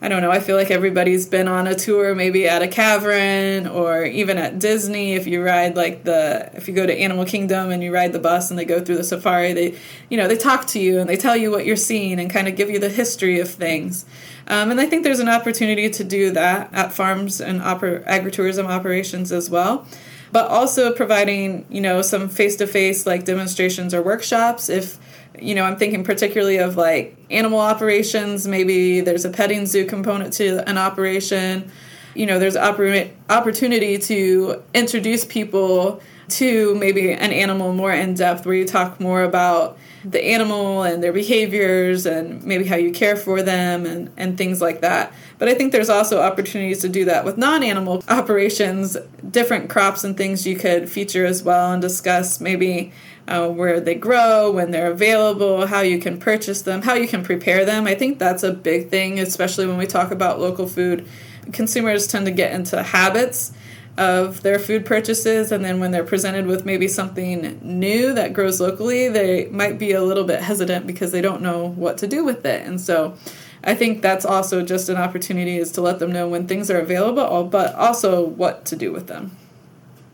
I 0.04 0.08
don't 0.08 0.20
know, 0.20 0.30
I 0.30 0.38
feel 0.38 0.56
like 0.56 0.70
everybody's 0.70 1.24
been 1.24 1.48
on 1.48 1.66
a 1.66 1.74
tour, 1.74 2.14
maybe 2.14 2.46
at 2.46 2.60
a 2.60 2.68
cavern 2.68 3.66
or 3.66 4.04
even 4.04 4.36
at 4.36 4.58
Disney. 4.58 5.14
If 5.14 5.26
you 5.26 5.42
ride 5.42 5.76
like 5.76 6.04
the, 6.04 6.50
if 6.52 6.68
you 6.68 6.74
go 6.74 6.84
to 6.84 6.94
Animal 6.94 7.24
Kingdom 7.24 7.70
and 7.70 7.82
you 7.82 7.90
ride 7.90 8.12
the 8.12 8.18
bus 8.18 8.50
and 8.50 8.58
they 8.58 8.66
go 8.66 8.84
through 8.84 8.98
the 8.98 9.04
safari, 9.04 9.54
they, 9.54 9.78
you 10.10 10.18
know, 10.18 10.28
they 10.28 10.36
talk 10.36 10.66
to 10.66 10.78
you 10.78 11.00
and 11.00 11.08
they 11.08 11.16
tell 11.16 11.34
you 11.34 11.50
what 11.50 11.64
you're 11.64 11.74
seeing 11.74 12.20
and 12.20 12.30
kind 12.30 12.48
of 12.48 12.54
give 12.54 12.68
you 12.68 12.78
the 12.78 12.90
history 12.90 13.40
of 13.40 13.48
things. 13.48 14.04
Um, 14.46 14.70
and 14.70 14.78
I 14.78 14.84
think 14.84 15.04
there's 15.04 15.20
an 15.20 15.30
opportunity 15.30 15.88
to 15.88 16.04
do 16.04 16.32
that 16.32 16.68
at 16.74 16.92
farms 16.92 17.40
and 17.40 17.62
oper- 17.62 18.06
agritourism 18.06 18.66
operations 18.66 19.32
as 19.32 19.48
well. 19.48 19.86
But 20.32 20.48
also 20.48 20.92
providing, 20.92 21.64
you 21.70 21.80
know, 21.80 22.02
some 22.02 22.28
face-to-face 22.28 23.06
like 23.06 23.24
demonstrations 23.24 23.94
or 23.94 24.02
workshops. 24.02 24.68
If 24.68 24.98
you 25.40 25.54
know, 25.54 25.64
I'm 25.64 25.76
thinking 25.76 26.04
particularly 26.04 26.58
of 26.58 26.76
like 26.76 27.16
animal 27.30 27.58
operations. 27.58 28.46
Maybe 28.46 29.00
there's 29.00 29.24
a 29.24 29.30
petting 29.30 29.66
zoo 29.66 29.84
component 29.84 30.32
to 30.34 30.68
an 30.68 30.78
operation. 30.78 31.70
You 32.14 32.26
know, 32.26 32.38
there's 32.38 32.56
oppor- 32.56 33.10
opportunity 33.28 33.98
to 33.98 34.62
introduce 34.72 35.24
people 35.24 36.00
to 36.28 36.74
maybe 36.76 37.12
an 37.12 37.32
animal 37.32 37.72
more 37.72 37.92
in 37.92 38.14
depth, 38.14 38.46
where 38.46 38.54
you 38.54 38.64
talk 38.64 38.98
more 39.00 39.22
about 39.22 39.78
the 40.04 40.22
animal 40.24 40.82
and 40.82 41.02
their 41.02 41.12
behaviors 41.12 42.06
and 42.06 42.42
maybe 42.44 42.64
how 42.64 42.76
you 42.76 42.92
care 42.92 43.16
for 43.16 43.42
them 43.42 43.86
and, 43.86 44.10
and 44.16 44.36
things 44.36 44.60
like 44.60 44.80
that. 44.80 45.12
But 45.38 45.48
I 45.48 45.54
think 45.54 45.72
there's 45.72 45.88
also 45.90 46.20
opportunities 46.20 46.80
to 46.80 46.88
do 46.88 47.06
that 47.06 47.24
with 47.24 47.36
non 47.36 47.62
animal 47.62 48.02
operations, 48.08 48.96
different 49.30 49.70
crops 49.70 50.04
and 50.04 50.16
things 50.16 50.46
you 50.46 50.56
could 50.56 50.90
feature 50.90 51.26
as 51.26 51.42
well 51.42 51.72
and 51.72 51.82
discuss 51.82 52.40
maybe 52.40 52.92
uh, 53.26 53.48
where 53.48 53.80
they 53.80 53.94
grow, 53.94 54.50
when 54.50 54.70
they're 54.70 54.90
available, 54.90 55.66
how 55.66 55.80
you 55.80 55.98
can 55.98 56.18
purchase 56.18 56.62
them, 56.62 56.82
how 56.82 56.94
you 56.94 57.08
can 57.08 57.22
prepare 57.22 57.64
them. 57.64 57.86
I 57.86 57.94
think 57.94 58.18
that's 58.18 58.42
a 58.42 58.52
big 58.52 58.90
thing, 58.90 59.18
especially 59.18 59.66
when 59.66 59.78
we 59.78 59.86
talk 59.86 60.10
about 60.10 60.40
local 60.40 60.66
food. 60.66 61.08
Consumers 61.52 62.06
tend 62.06 62.26
to 62.26 62.32
get 62.32 62.52
into 62.52 62.82
habits 62.82 63.52
of 63.96 64.42
their 64.42 64.58
food 64.58 64.84
purchases 64.84 65.52
and 65.52 65.64
then 65.64 65.78
when 65.78 65.92
they're 65.92 66.04
presented 66.04 66.46
with 66.46 66.66
maybe 66.66 66.88
something 66.88 67.60
new 67.62 68.12
that 68.12 68.32
grows 68.32 68.60
locally 68.60 69.08
they 69.08 69.46
might 69.46 69.78
be 69.78 69.92
a 69.92 70.02
little 70.02 70.24
bit 70.24 70.40
hesitant 70.40 70.84
because 70.86 71.12
they 71.12 71.20
don't 71.20 71.40
know 71.40 71.68
what 71.68 71.96
to 71.96 72.06
do 72.08 72.24
with 72.24 72.44
it 72.44 72.66
and 72.66 72.80
so 72.80 73.16
i 73.62 73.72
think 73.72 74.02
that's 74.02 74.24
also 74.24 74.62
just 74.64 74.88
an 74.88 74.96
opportunity 74.96 75.58
is 75.58 75.70
to 75.70 75.80
let 75.80 76.00
them 76.00 76.10
know 76.10 76.28
when 76.28 76.48
things 76.48 76.72
are 76.72 76.80
available 76.80 77.44
but 77.44 77.72
also 77.76 78.24
what 78.24 78.64
to 78.64 78.74
do 78.74 78.92
with 78.92 79.06
them 79.06 79.30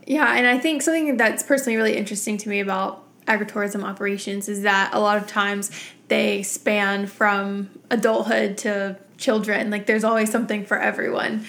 yeah 0.05 0.35
and 0.35 0.45
i 0.45 0.59
think 0.59 0.83
something 0.83 1.17
that's 1.17 1.41
personally 1.41 1.75
really 1.75 1.97
interesting 1.97 2.37
to 2.37 2.49
me 2.49 2.59
about 2.59 3.00
agritourism 3.27 3.83
operations 3.83 4.49
is 4.49 4.63
that 4.63 4.91
a 4.93 4.99
lot 4.99 5.17
of 5.17 5.27
times 5.27 5.71
they 6.07 6.43
span 6.43 7.07
from 7.07 7.69
adulthood 7.89 8.57
to 8.59 8.97
children. 9.17 9.69
Like 9.69 9.85
there's 9.85 10.03
always 10.03 10.31
something 10.31 10.65
for 10.65 10.77
everyone. 10.77 11.45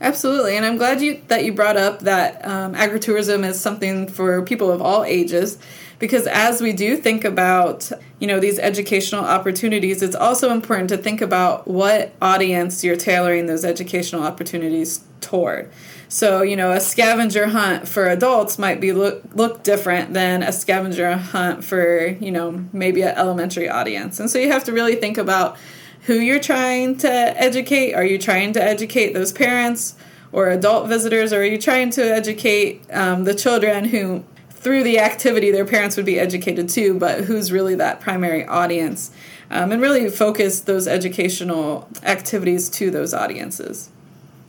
Absolutely, 0.00 0.56
and 0.56 0.64
I'm 0.64 0.76
glad 0.76 1.00
you 1.00 1.20
that 1.26 1.44
you 1.44 1.52
brought 1.52 1.76
up 1.76 2.00
that 2.00 2.46
um, 2.46 2.74
agritourism 2.74 3.44
is 3.44 3.60
something 3.60 4.06
for 4.06 4.42
people 4.42 4.70
of 4.70 4.80
all 4.80 5.02
ages, 5.02 5.58
because 5.98 6.28
as 6.28 6.60
we 6.60 6.72
do 6.72 6.96
think 6.96 7.24
about 7.24 7.90
you 8.20 8.28
know 8.28 8.38
these 8.38 8.60
educational 8.60 9.24
opportunities, 9.24 10.00
it's 10.00 10.14
also 10.14 10.52
important 10.52 10.88
to 10.90 10.96
think 10.96 11.20
about 11.20 11.66
what 11.66 12.12
audience 12.22 12.84
you're 12.84 12.96
tailoring 12.96 13.46
those 13.46 13.64
educational 13.64 14.22
opportunities 14.22 15.00
toward. 15.20 15.70
So 16.08 16.42
you 16.42 16.56
know 16.56 16.72
a 16.72 16.80
scavenger 16.80 17.48
hunt 17.48 17.86
for 17.86 18.08
adults 18.08 18.58
might 18.58 18.80
be 18.80 18.92
look 18.92 19.22
look 19.34 19.62
different 19.62 20.14
than 20.14 20.42
a 20.42 20.52
scavenger 20.52 21.16
hunt 21.16 21.64
for 21.64 22.06
you 22.06 22.30
know 22.30 22.64
maybe 22.72 23.02
an 23.02 23.14
elementary 23.16 23.68
audience, 23.68 24.20
and 24.20 24.30
so 24.30 24.38
you 24.38 24.50
have 24.50 24.64
to 24.64 24.72
really 24.72 24.96
think 24.96 25.18
about 25.18 25.56
who 26.02 26.14
you're 26.14 26.40
trying 26.40 26.96
to 26.98 27.10
educate. 27.10 27.94
Are 27.94 28.04
you 28.04 28.18
trying 28.18 28.52
to 28.54 28.62
educate 28.62 29.12
those 29.12 29.32
parents 29.32 29.94
or 30.32 30.48
adult 30.48 30.88
visitors, 30.88 31.32
or 31.32 31.40
are 31.40 31.44
you 31.44 31.58
trying 31.58 31.90
to 31.90 32.02
educate 32.02 32.82
um, 32.92 33.24
the 33.24 33.34
children 33.34 33.84
who, 33.84 34.24
through 34.50 34.82
the 34.82 34.98
activity, 34.98 35.50
their 35.50 35.64
parents 35.64 35.96
would 35.96 36.06
be 36.06 36.18
educated 36.18 36.68
too, 36.68 36.98
but 36.98 37.24
who's 37.24 37.50
really 37.50 37.74
that 37.74 38.00
primary 38.00 38.44
audience? 38.46 39.10
Um, 39.50 39.72
and 39.72 39.80
really 39.80 40.10
focus 40.10 40.60
those 40.60 40.86
educational 40.86 41.88
activities 42.02 42.68
to 42.70 42.90
those 42.90 43.14
audiences. 43.14 43.88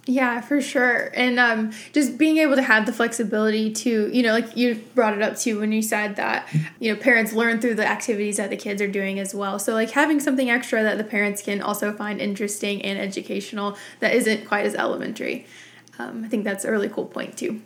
Yeah, 0.10 0.42
for 0.42 0.60
sure. 0.60 1.12
And 1.14 1.40
um, 1.40 1.72
just 1.94 2.18
being 2.18 2.38
able 2.38 2.56
to 2.56 2.64
have 2.64 2.88
the 2.88 2.92
flexibility 2.92 3.72
to, 3.74 4.10
you 4.12 4.24
know, 4.24 4.32
like 4.32 4.58
you 4.58 4.84
brought 4.96 5.14
it 5.14 5.22
up 5.22 5.38
too 5.38 5.60
when 5.60 5.72
you 5.72 5.84
said 5.84 6.16
that, 6.16 6.52
you 6.80 6.92
know, 6.92 7.00
parents 7.00 7.32
learn 7.32 7.62
through 7.62 7.76
the 7.76 7.88
activities 7.88 8.38
that 8.38 8.50
the 8.50 8.58
kids 8.58 8.82
are 8.82 8.88
doing 8.88 9.20
as 9.20 9.36
well. 9.36 9.60
So, 9.60 9.74
like 9.74 9.92
having 9.92 10.20
something 10.20 10.50
extra 10.50 10.82
that 10.82 10.98
the 10.98 11.04
parents 11.04 11.44
can 11.44 11.62
also 11.62 11.94
find 11.94 12.20
interesting 12.20 12.82
and 12.82 12.98
educational 12.98 13.78
that 14.00 14.16
isn't 14.16 14.48
quite 14.48 14.66
as 14.66 14.74
elementary. 14.74 15.46
Um, 16.00 16.24
I 16.26 16.28
think 16.28 16.44
that's 16.44 16.66
a 16.66 16.72
really 16.72 16.90
cool 16.90 17.06
point 17.06 17.38
too. 17.38 17.62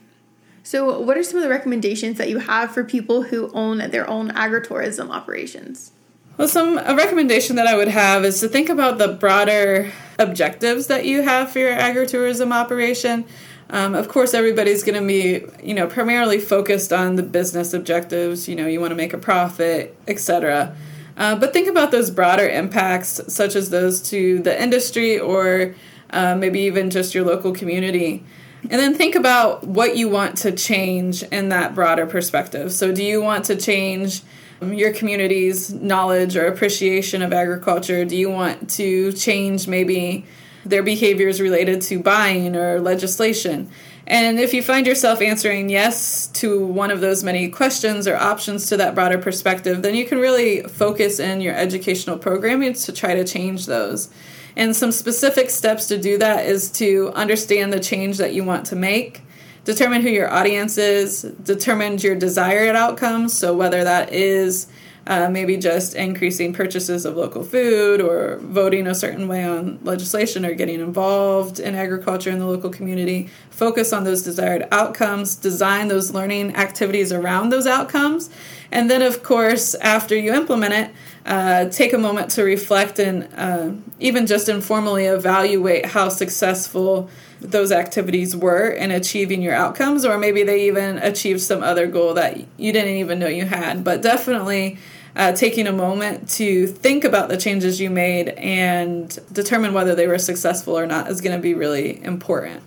So, 0.63 0.99
what 0.99 1.17
are 1.17 1.23
some 1.23 1.37
of 1.37 1.43
the 1.43 1.49
recommendations 1.49 2.17
that 2.17 2.27
you 2.27 2.39
have 2.39 2.71
for 2.71 2.83
people 2.83 3.21
who 3.23 3.51
own 3.53 3.77
their 3.89 4.09
own 4.09 4.31
agritourism 4.31 5.09
operations? 5.11 5.93
Well, 6.35 6.47
some 6.47 6.79
a 6.79 6.95
recommendation 6.95 7.57
that 7.57 7.67
I 7.67 7.75
would 7.77 7.89
have 7.89 8.25
is 8.25 8.39
to 8.39 8.47
think 8.47 8.69
about 8.69 8.97
the 8.97 9.07
broader 9.07 9.91
objectives 10.17 10.87
that 10.87 11.05
you 11.05 11.21
have 11.21 11.51
for 11.51 11.59
your 11.59 11.75
agritourism 11.75 12.51
operation. 12.51 13.25
Um, 13.69 13.93
of 13.93 14.07
course, 14.07 14.33
everybody's 14.33 14.83
going 14.83 14.99
to 14.99 15.07
be, 15.07 15.45
you 15.63 15.75
know, 15.75 15.85
primarily 15.85 16.39
focused 16.39 16.91
on 16.91 17.17
the 17.17 17.23
business 17.23 17.71
objectives. 17.71 18.47
You 18.47 18.55
know, 18.55 18.65
you 18.65 18.79
want 18.79 18.89
to 18.89 18.95
make 18.95 19.13
a 19.13 19.17
profit, 19.19 19.95
etc. 20.07 20.75
Uh, 21.17 21.35
but 21.35 21.53
think 21.53 21.67
about 21.67 21.91
those 21.91 22.09
broader 22.09 22.49
impacts, 22.49 23.21
such 23.27 23.55
as 23.55 23.69
those 23.69 24.01
to 24.09 24.39
the 24.39 24.59
industry 24.59 25.19
or 25.19 25.75
uh, 26.09 26.35
maybe 26.35 26.61
even 26.61 26.89
just 26.89 27.13
your 27.13 27.25
local 27.25 27.53
community. 27.53 28.23
And 28.63 28.81
then 28.81 28.95
think 28.95 29.13
about 29.13 29.67
what 29.67 29.97
you 29.97 30.09
want 30.09 30.37
to 30.37 30.51
change 30.51 31.21
in 31.21 31.49
that 31.49 31.75
broader 31.75 32.07
perspective. 32.07 32.71
So, 32.71 32.91
do 32.91 33.03
you 33.03 33.21
want 33.21 33.45
to 33.45 33.55
change 33.55 34.23
your 34.71 34.93
community's 34.93 35.73
knowledge 35.73 36.37
or 36.37 36.45
appreciation 36.45 37.21
of 37.21 37.33
agriculture? 37.33 38.05
Do 38.05 38.15
you 38.15 38.29
want 38.29 38.69
to 38.71 39.11
change 39.13 39.67
maybe 39.67 40.25
their 40.65 40.83
behaviors 40.83 41.41
related 41.41 41.81
to 41.81 41.99
buying 41.99 42.55
or 42.55 42.79
legislation? 42.79 43.69
And 44.05 44.39
if 44.39 44.53
you 44.53 44.61
find 44.61 44.85
yourself 44.85 45.21
answering 45.21 45.69
yes 45.69 46.27
to 46.27 46.65
one 46.65 46.91
of 46.91 46.99
those 46.99 47.23
many 47.23 47.49
questions 47.49 48.05
or 48.07 48.17
options 48.17 48.67
to 48.67 48.77
that 48.77 48.95
broader 48.95 49.17
perspective, 49.17 49.81
then 49.81 49.95
you 49.95 50.05
can 50.05 50.19
really 50.19 50.61
focus 50.63 51.19
in 51.19 51.39
your 51.39 51.55
educational 51.55 52.17
programming 52.17 52.73
to 52.73 52.91
try 52.91 53.15
to 53.15 53.23
change 53.23 53.65
those. 53.65 54.09
And 54.55 54.75
some 54.75 54.91
specific 54.91 55.49
steps 55.49 55.87
to 55.87 55.97
do 55.97 56.17
that 56.17 56.45
is 56.45 56.69
to 56.73 57.11
understand 57.15 57.71
the 57.71 57.79
change 57.79 58.17
that 58.17 58.33
you 58.33 58.43
want 58.43 58.65
to 58.67 58.75
make, 58.75 59.21
determine 59.65 60.01
who 60.01 60.09
your 60.09 60.31
audience 60.31 60.77
is, 60.77 61.21
determine 61.21 61.97
your 61.99 62.15
desired 62.15 62.75
outcomes. 62.75 63.33
So, 63.33 63.55
whether 63.55 63.83
that 63.83 64.11
is 64.13 64.67
uh, 65.05 65.29
maybe 65.29 65.57
just 65.57 65.95
increasing 65.95 66.53
purchases 66.53 67.05
of 67.05 67.17
local 67.17 67.43
food 67.43 67.99
or 67.99 68.37
voting 68.37 68.87
a 68.87 68.95
certain 68.95 69.27
way 69.27 69.43
on 69.43 69.77
legislation 69.83 70.45
or 70.45 70.53
getting 70.53 70.79
involved 70.79 71.59
in 71.59 71.75
agriculture 71.75 72.29
in 72.29 72.39
the 72.39 72.45
local 72.45 72.69
community. 72.69 73.29
Focus 73.49 73.91
on 73.91 74.05
those 74.05 74.23
desired 74.23 74.65
outcomes, 74.71 75.35
design 75.35 75.89
those 75.89 76.11
learning 76.11 76.55
activities 76.55 77.11
around 77.11 77.49
those 77.49 77.67
outcomes. 77.67 78.29
And 78.71 78.89
then, 78.89 79.01
of 79.01 79.23
course, 79.23 79.75
after 79.75 80.15
you 80.15 80.33
implement 80.33 80.73
it, 80.73 80.91
uh, 81.25 81.65
take 81.65 81.93
a 81.93 81.97
moment 81.97 82.31
to 82.31 82.43
reflect 82.43 82.99
and 82.99 83.27
uh, 83.35 83.71
even 83.99 84.25
just 84.25 84.47
informally 84.47 85.05
evaluate 85.05 85.85
how 85.85 86.09
successful 86.09 87.09
those 87.43 87.71
activities 87.71 88.35
were 88.35 88.69
in 88.69 88.91
achieving 88.91 89.41
your 89.41 89.53
outcomes, 89.53 90.05
or 90.05 90.17
maybe 90.17 90.43
they 90.43 90.67
even 90.67 90.97
achieved 90.97 91.41
some 91.41 91.61
other 91.61 91.87
goal 91.87 92.13
that 92.15 92.37
you 92.57 92.71
didn't 92.71 92.95
even 92.95 93.19
know 93.19 93.27
you 93.27 93.45
had. 93.45 93.83
But 93.83 94.01
definitely 94.01 94.77
uh, 95.15 95.33
taking 95.33 95.67
a 95.67 95.71
moment 95.71 96.29
to 96.29 96.67
think 96.67 97.03
about 97.03 97.29
the 97.29 97.37
changes 97.37 97.79
you 97.79 97.89
made 97.89 98.29
and 98.29 99.19
determine 99.31 99.73
whether 99.73 99.95
they 99.95 100.07
were 100.07 100.17
successful 100.17 100.77
or 100.77 100.85
not 100.85 101.09
is 101.09 101.21
going 101.21 101.35
to 101.35 101.41
be 101.41 101.53
really 101.53 102.03
important. 102.03 102.63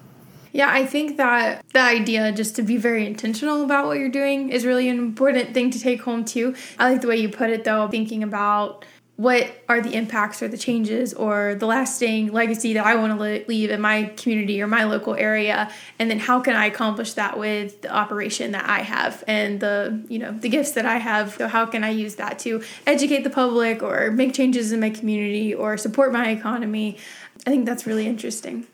Yeah, 0.52 0.70
I 0.70 0.86
think 0.86 1.18
that 1.18 1.66
the 1.74 1.80
idea 1.80 2.32
just 2.32 2.56
to 2.56 2.62
be 2.62 2.78
very 2.78 3.06
intentional 3.06 3.62
about 3.62 3.86
what 3.86 3.98
you're 3.98 4.08
doing 4.08 4.48
is 4.48 4.64
really 4.64 4.88
an 4.88 4.98
important 4.98 5.52
thing 5.52 5.70
to 5.70 5.78
take 5.78 6.00
home 6.00 6.24
too. 6.24 6.54
I 6.78 6.90
like 6.90 7.02
the 7.02 7.08
way 7.08 7.16
you 7.16 7.28
put 7.28 7.50
it 7.50 7.64
though, 7.64 7.88
thinking 7.88 8.22
about 8.22 8.84
what 9.16 9.50
are 9.66 9.80
the 9.80 9.94
impacts 9.94 10.42
or 10.42 10.48
the 10.48 10.58
changes 10.58 11.14
or 11.14 11.54
the 11.54 11.64
lasting 11.64 12.32
legacy 12.32 12.74
that 12.74 12.84
I 12.84 12.96
want 12.96 13.18
to 13.18 13.44
leave 13.48 13.70
in 13.70 13.80
my 13.80 14.12
community 14.16 14.60
or 14.60 14.66
my 14.66 14.84
local 14.84 15.14
area? 15.14 15.70
And 15.98 16.10
then 16.10 16.18
how 16.18 16.40
can 16.40 16.54
I 16.54 16.66
accomplish 16.66 17.14
that 17.14 17.38
with 17.38 17.80
the 17.80 17.90
operation 17.90 18.52
that 18.52 18.68
I 18.68 18.80
have 18.80 19.24
and 19.26 19.58
the 19.58 20.02
you 20.08 20.18
know 20.18 20.32
the 20.32 20.50
gifts 20.50 20.72
that 20.72 20.84
I 20.84 20.98
have? 20.98 21.34
So 21.34 21.48
how 21.48 21.64
can 21.64 21.82
I 21.82 21.90
use 21.90 22.16
that 22.16 22.38
to 22.40 22.62
educate 22.86 23.24
the 23.24 23.30
public 23.30 23.82
or 23.82 24.10
make 24.10 24.34
changes 24.34 24.70
in 24.70 24.80
my 24.80 24.90
community 24.90 25.54
or 25.54 25.78
support 25.78 26.12
my 26.12 26.28
economy? 26.28 26.98
I 27.46 27.50
think 27.50 27.64
that's 27.64 27.86
really 27.86 28.06
interesting. 28.06 28.66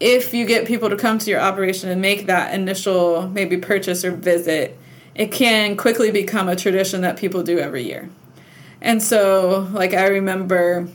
If 0.00 0.34
you 0.34 0.46
get 0.46 0.66
people 0.66 0.90
to 0.90 0.96
come 0.96 1.18
to 1.18 1.30
your 1.30 1.40
operation 1.40 1.88
and 1.88 2.00
make 2.00 2.26
that 2.26 2.54
initial 2.54 3.28
maybe 3.28 3.56
purchase 3.56 4.04
or 4.04 4.12
visit 4.12 4.76
it 5.14 5.32
can 5.32 5.76
quickly 5.76 6.10
become 6.10 6.48
a 6.48 6.54
tradition 6.54 7.00
that 7.00 7.16
people 7.16 7.42
do 7.42 7.58
every 7.58 7.82
year 7.82 8.08
and 8.80 9.02
so, 9.02 9.68
like, 9.72 9.94
I 9.94 10.06
remember 10.08 10.88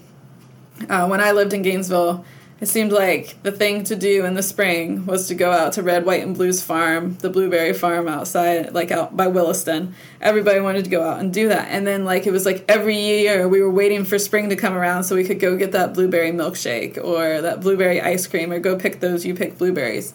uh, 0.90 1.08
when 1.08 1.22
I 1.22 1.32
lived 1.32 1.54
in 1.54 1.62
Gainesville, 1.62 2.26
it 2.62 2.68
seemed 2.68 2.94
like 2.94 3.42
the 3.44 3.52
thing 3.52 3.84
to 3.84 3.98
do 3.98 4.24
in 4.24 4.34
the 4.34 4.42
spring 4.42 5.06
was 5.06 5.28
to 5.28 5.36
go 5.36 5.52
out 5.52 5.74
to 5.74 5.84
Red, 5.84 6.06
White, 6.06 6.24
and 6.24 6.34
Blue's 6.34 6.64
farm, 6.64 7.16
the 7.16 7.30
blueberry 7.30 7.74
farm 7.74 8.08
outside, 8.08 8.74
like 8.74 8.92
out 8.92 9.16
by 9.16 9.28
Williston. 9.28 9.94
Everybody 10.22 10.62
wanted 10.62 10.86
to 10.86 10.90
go 10.90 11.04
out 11.04 11.20
and 11.20 11.34
do 11.34 11.50
that. 11.50 11.68
And 11.70 11.86
then, 11.86 12.06
like, 12.06 12.26
it 12.26 12.32
was 12.32 12.46
like 12.46 12.64
every 12.70 12.98
year 12.98 13.48
we 13.50 13.62
were 13.62 13.70
waiting 13.70 14.06
for 14.06 14.18
spring 14.18 14.50
to 14.50 14.56
come 14.56 14.74
around 14.74 15.04
so 15.04 15.16
we 15.16 15.26
could 15.26 15.40
go 15.40 15.58
get 15.58 15.74
that 15.74 15.94
blueberry 15.94 16.32
milkshake 16.32 16.98
or 17.04 17.42
that 17.42 17.60
blueberry 17.60 18.02
ice 18.02 18.26
cream 18.26 18.54
or 18.54 18.60
go 18.60 18.78
pick 18.78 19.02
those 19.02 19.26
you 19.26 19.36
pick 19.36 19.58
blueberries. 19.58 20.14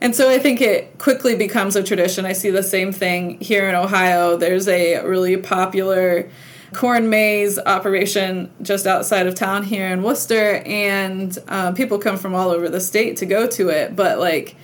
And 0.00 0.16
so 0.16 0.28
I 0.30 0.38
think 0.38 0.60
it 0.60 0.98
quickly 0.98 1.36
becomes 1.36 1.76
a 1.76 1.82
tradition. 1.82 2.24
I 2.24 2.32
see 2.32 2.50
the 2.50 2.62
same 2.62 2.92
thing 2.92 3.38
here 3.40 3.68
in 3.68 3.74
Ohio. 3.74 4.36
There's 4.36 4.68
a 4.68 5.04
really 5.04 5.36
popular 5.36 6.28
corn 6.74 7.08
maze 7.08 7.58
operation 7.58 8.50
just 8.60 8.86
outside 8.86 9.26
of 9.26 9.34
town 9.34 9.62
here 9.62 9.88
in 9.88 10.02
Wooster, 10.02 10.62
and 10.66 11.36
uh, 11.48 11.72
people 11.72 11.98
come 11.98 12.18
from 12.18 12.34
all 12.34 12.50
over 12.50 12.68
the 12.68 12.80
state 12.80 13.16
to 13.18 13.26
go 13.26 13.46
to 13.46 13.70
it. 13.70 13.96
But 13.96 14.18
like 14.18 14.56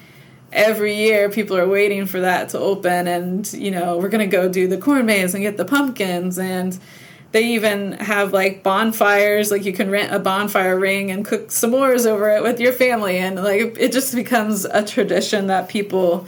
every 0.53 0.97
year, 0.97 1.31
people 1.31 1.57
are 1.57 1.69
waiting 1.69 2.07
for 2.07 2.21
that 2.21 2.51
to 2.51 2.59
open, 2.59 3.07
and 3.07 3.51
you 3.53 3.71
know 3.71 3.97
we're 3.99 4.09
gonna 4.09 4.27
go 4.27 4.49
do 4.49 4.67
the 4.67 4.79
corn 4.79 5.07
maze 5.07 5.35
and 5.35 5.43
get 5.43 5.57
the 5.57 5.65
pumpkins, 5.65 6.39
and 6.39 6.79
they 7.33 7.55
even 7.55 7.93
have 7.93 8.33
like 8.33 8.63
bonfires. 8.63 9.51
Like 9.51 9.65
you 9.65 9.73
can 9.73 9.91
rent 9.91 10.13
a 10.13 10.19
bonfire 10.19 10.79
ring 10.79 11.11
and 11.11 11.25
cook 11.25 11.49
s'mores 11.49 12.07
over 12.07 12.31
it 12.31 12.43
with 12.43 12.61
your 12.61 12.73
family, 12.73 13.19
and 13.19 13.37
like 13.37 13.77
it 13.79 13.93
just 13.93 14.15
becomes 14.15 14.65
a 14.65 14.85
tradition 14.85 15.47
that 15.47 15.69
people 15.69 16.27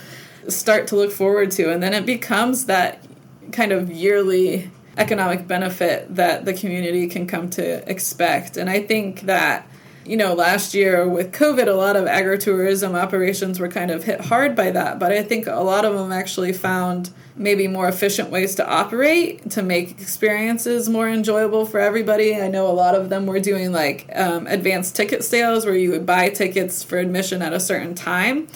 start 0.49 0.89
to 0.89 0.97
look 0.97 1.13
forward 1.13 1.51
to, 1.53 1.71
and 1.73 1.83
then 1.83 1.93
it 1.93 2.07
becomes 2.07 2.67
that 2.67 3.05
kind 3.53 3.73
of 3.73 3.91
yearly 3.91 4.71
economic 4.97 5.47
benefit 5.47 6.15
that 6.15 6.45
the 6.45 6.53
community 6.53 7.07
can 7.07 7.27
come 7.27 7.49
to 7.51 7.89
expect. 7.91 8.57
And 8.57 8.69
I 8.69 8.83
think 8.83 9.23
that, 9.23 9.67
you 10.05 10.17
know, 10.17 10.35
last 10.35 10.75
year 10.75 11.09
with 11.09 11.33
COVID, 11.33 11.69
a 11.69 11.73
lot 11.73 11.97
of 11.97 12.07
agritourism 12.07 12.95
operations 12.95 13.59
were 13.59 13.69
kind 13.69 13.91
of 13.91 14.05
hit 14.05 14.21
hard 14.21 14.55
by 14.55 14.71
that. 14.71 14.99
But 14.99 15.13
I 15.13 15.23
think 15.23 15.47
a 15.47 15.63
lot 15.63 15.85
of 15.85 15.95
them 15.95 16.13
actually 16.13 16.53
found 16.53 17.11
maybe 17.35 17.67
more 17.67 17.89
efficient 17.89 18.31
ways 18.31 18.55
to 18.57 18.69
operate 18.69 19.51
to 19.51 19.63
make 19.63 19.93
experiences 19.93 20.89
more 20.89 21.09
enjoyable 21.09 21.65
for 21.65 21.81
everybody. 21.81 22.37
I 22.37 22.49
know 22.49 22.67
a 22.67 22.73
lot 22.73 22.95
of 22.95 23.09
them 23.09 23.27
were 23.27 23.41
doing 23.41 23.73
like 23.73 24.11
um, 24.15 24.47
advanced 24.47 24.95
ticket 24.95 25.25
sales 25.25 25.65
where 25.65 25.75
you 25.75 25.91
would 25.91 26.05
buy 26.05 26.29
tickets 26.29 26.83
for 26.83 26.99
admission 26.99 27.41
at 27.41 27.55
a 27.55 27.61
certain 27.61 27.95
time. 27.95 28.49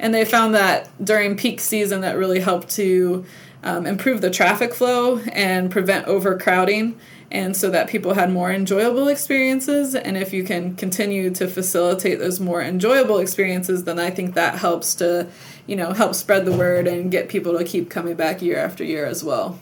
And 0.00 0.12
they 0.12 0.24
found 0.24 0.54
that 0.56 0.90
during 1.02 1.36
peak 1.36 1.60
season, 1.60 2.00
that 2.00 2.16
really 2.16 2.40
helped 2.40 2.70
to 2.70 3.24
um, 3.64 3.86
improve 3.86 4.20
the 4.20 4.30
traffic 4.30 4.72
flow 4.72 5.18
and 5.32 5.70
prevent 5.70 6.06
overcrowding 6.06 6.98
and 7.32 7.56
so 7.56 7.68
that 7.70 7.88
people 7.88 8.14
had 8.14 8.30
more 8.30 8.52
enjoyable 8.52 9.08
experiences. 9.08 9.96
And 9.96 10.16
if 10.16 10.32
you 10.32 10.44
can 10.44 10.76
continue 10.76 11.30
to 11.30 11.48
facilitate 11.48 12.20
those 12.20 12.38
more 12.38 12.62
enjoyable 12.62 13.18
experiences 13.18 13.84
then 13.84 13.98
i 13.98 14.10
think 14.10 14.34
that 14.34 14.58
helps 14.58 14.94
to 14.96 15.28
you 15.66 15.76
know 15.76 15.92
help 15.92 16.14
spread 16.14 16.44
the 16.44 16.52
word 16.52 16.86
and 16.86 17.10
get 17.10 17.28
people 17.28 17.56
to 17.58 17.64
keep 17.64 17.90
coming 17.90 18.14
back 18.14 18.42
year 18.42 18.58
after 18.58 18.84
year 18.84 19.06
as 19.06 19.24
well. 19.24 19.58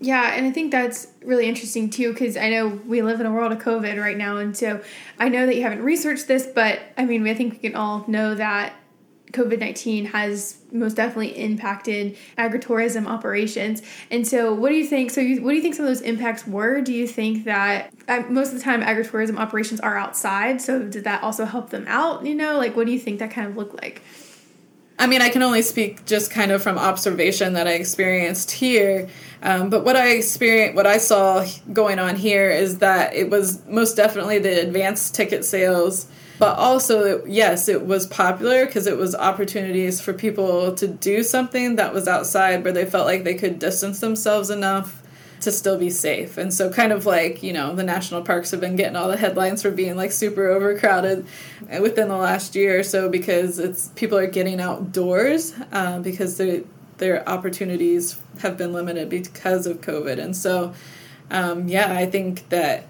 Yeah, 0.00 0.34
and 0.34 0.46
I 0.46 0.52
think 0.52 0.70
that's 0.70 1.08
really 1.24 1.48
interesting 1.48 1.90
too 1.90 2.12
because 2.12 2.36
I 2.36 2.50
know 2.50 2.68
we 2.68 3.02
live 3.02 3.20
in 3.20 3.26
a 3.26 3.32
world 3.32 3.50
of 3.50 3.58
COVID 3.58 4.00
right 4.00 4.16
now, 4.16 4.36
and 4.36 4.56
so 4.56 4.80
I 5.18 5.28
know 5.28 5.44
that 5.46 5.56
you 5.56 5.62
haven't 5.62 5.82
researched 5.82 6.28
this, 6.28 6.46
but 6.46 6.80
I 6.96 7.04
mean, 7.04 7.26
I 7.26 7.34
think 7.34 7.54
we 7.54 7.58
can 7.58 7.74
all 7.74 8.04
know 8.06 8.34
that 8.36 8.74
COVID 9.32 9.60
19 9.60 10.06
has 10.06 10.58
most 10.72 10.94
definitely 10.94 11.36
impacted 11.36 12.16
agritourism 12.36 13.06
operations. 13.06 13.82
And 14.10 14.26
so, 14.26 14.54
what 14.54 14.70
do 14.70 14.76
you 14.76 14.86
think? 14.86 15.10
So, 15.10 15.20
you, 15.20 15.42
what 15.42 15.50
do 15.50 15.56
you 15.56 15.62
think 15.62 15.74
some 15.74 15.84
of 15.84 15.90
those 15.90 16.00
impacts 16.00 16.46
were? 16.46 16.80
Do 16.80 16.92
you 16.92 17.06
think 17.06 17.44
that 17.44 17.92
uh, 18.08 18.22
most 18.28 18.52
of 18.52 18.58
the 18.58 18.64
time 18.64 18.82
agritourism 18.82 19.38
operations 19.38 19.80
are 19.80 19.96
outside? 19.96 20.60
So, 20.60 20.82
did 20.82 21.04
that 21.04 21.22
also 21.22 21.44
help 21.44 21.70
them 21.70 21.84
out? 21.88 22.24
You 22.24 22.34
know, 22.34 22.56
like 22.58 22.76
what 22.76 22.86
do 22.86 22.92
you 22.92 22.98
think 22.98 23.18
that 23.18 23.30
kind 23.30 23.48
of 23.48 23.56
looked 23.56 23.80
like? 23.82 24.02
I 25.00 25.06
mean, 25.06 25.22
I 25.22 25.28
can 25.28 25.42
only 25.42 25.62
speak 25.62 26.04
just 26.06 26.30
kind 26.32 26.50
of 26.50 26.60
from 26.60 26.76
observation 26.76 27.52
that 27.52 27.68
I 27.68 27.74
experienced 27.74 28.50
here. 28.50 29.08
Um, 29.42 29.70
but 29.70 29.84
what 29.84 29.94
I 29.94 30.10
experienced, 30.10 30.74
what 30.74 30.88
I 30.88 30.98
saw 30.98 31.46
going 31.72 32.00
on 32.00 32.16
here 32.16 32.50
is 32.50 32.78
that 32.78 33.14
it 33.14 33.30
was 33.30 33.64
most 33.66 33.96
definitely 33.96 34.40
the 34.40 34.60
advanced 34.60 35.14
ticket 35.14 35.44
sales 35.44 36.08
but 36.38 36.56
also 36.58 37.24
yes 37.24 37.68
it 37.68 37.86
was 37.86 38.06
popular 38.06 38.66
because 38.66 38.86
it 38.86 38.96
was 38.96 39.14
opportunities 39.14 40.00
for 40.00 40.12
people 40.12 40.74
to 40.74 40.86
do 40.86 41.22
something 41.22 41.76
that 41.76 41.92
was 41.92 42.06
outside 42.08 42.62
where 42.64 42.72
they 42.72 42.84
felt 42.84 43.06
like 43.06 43.24
they 43.24 43.34
could 43.34 43.58
distance 43.58 44.00
themselves 44.00 44.50
enough 44.50 45.02
to 45.40 45.52
still 45.52 45.78
be 45.78 45.90
safe. 45.90 46.36
And 46.36 46.52
so 46.52 46.70
kind 46.70 46.92
of 46.92 47.06
like 47.06 47.42
you 47.42 47.52
know 47.52 47.74
the 47.74 47.82
national 47.82 48.22
parks 48.22 48.50
have 48.50 48.60
been 48.60 48.76
getting 48.76 48.96
all 48.96 49.08
the 49.08 49.16
headlines 49.16 49.62
for 49.62 49.70
being 49.70 49.96
like 49.96 50.12
super 50.12 50.48
overcrowded 50.48 51.26
within 51.80 52.08
the 52.08 52.16
last 52.16 52.54
year 52.54 52.80
or 52.80 52.82
so 52.82 53.08
because 53.08 53.58
it's 53.58 53.88
people 53.88 54.18
are 54.18 54.26
getting 54.26 54.60
outdoors 54.60 55.54
uh, 55.72 56.00
because 56.00 56.36
their 56.36 56.62
their 56.98 57.28
opportunities 57.28 58.18
have 58.40 58.56
been 58.56 58.72
limited 58.72 59.08
because 59.08 59.66
of 59.66 59.80
covid. 59.80 60.18
And 60.18 60.36
so 60.36 60.74
um, 61.30 61.68
yeah 61.68 61.92
i 61.92 62.06
think 62.06 62.48
that 62.48 62.86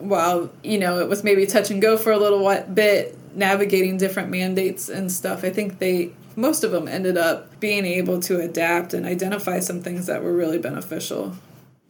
while 0.00 0.50
you 0.62 0.78
know 0.78 0.98
it 0.98 1.08
was 1.08 1.22
maybe 1.22 1.46
touch 1.46 1.70
and 1.70 1.80
go 1.80 1.96
for 1.96 2.12
a 2.12 2.18
little 2.18 2.62
bit 2.72 3.16
navigating 3.34 3.96
different 3.96 4.28
mandates 4.28 4.88
and 4.88 5.10
stuff 5.10 5.44
i 5.44 5.50
think 5.50 5.78
they 5.78 6.10
most 6.36 6.64
of 6.64 6.70
them 6.70 6.88
ended 6.88 7.16
up 7.16 7.58
being 7.60 7.84
able 7.84 8.20
to 8.20 8.40
adapt 8.40 8.94
and 8.94 9.06
identify 9.06 9.60
some 9.60 9.82
things 9.82 10.06
that 10.06 10.22
were 10.22 10.32
really 10.32 10.58
beneficial. 10.58 11.36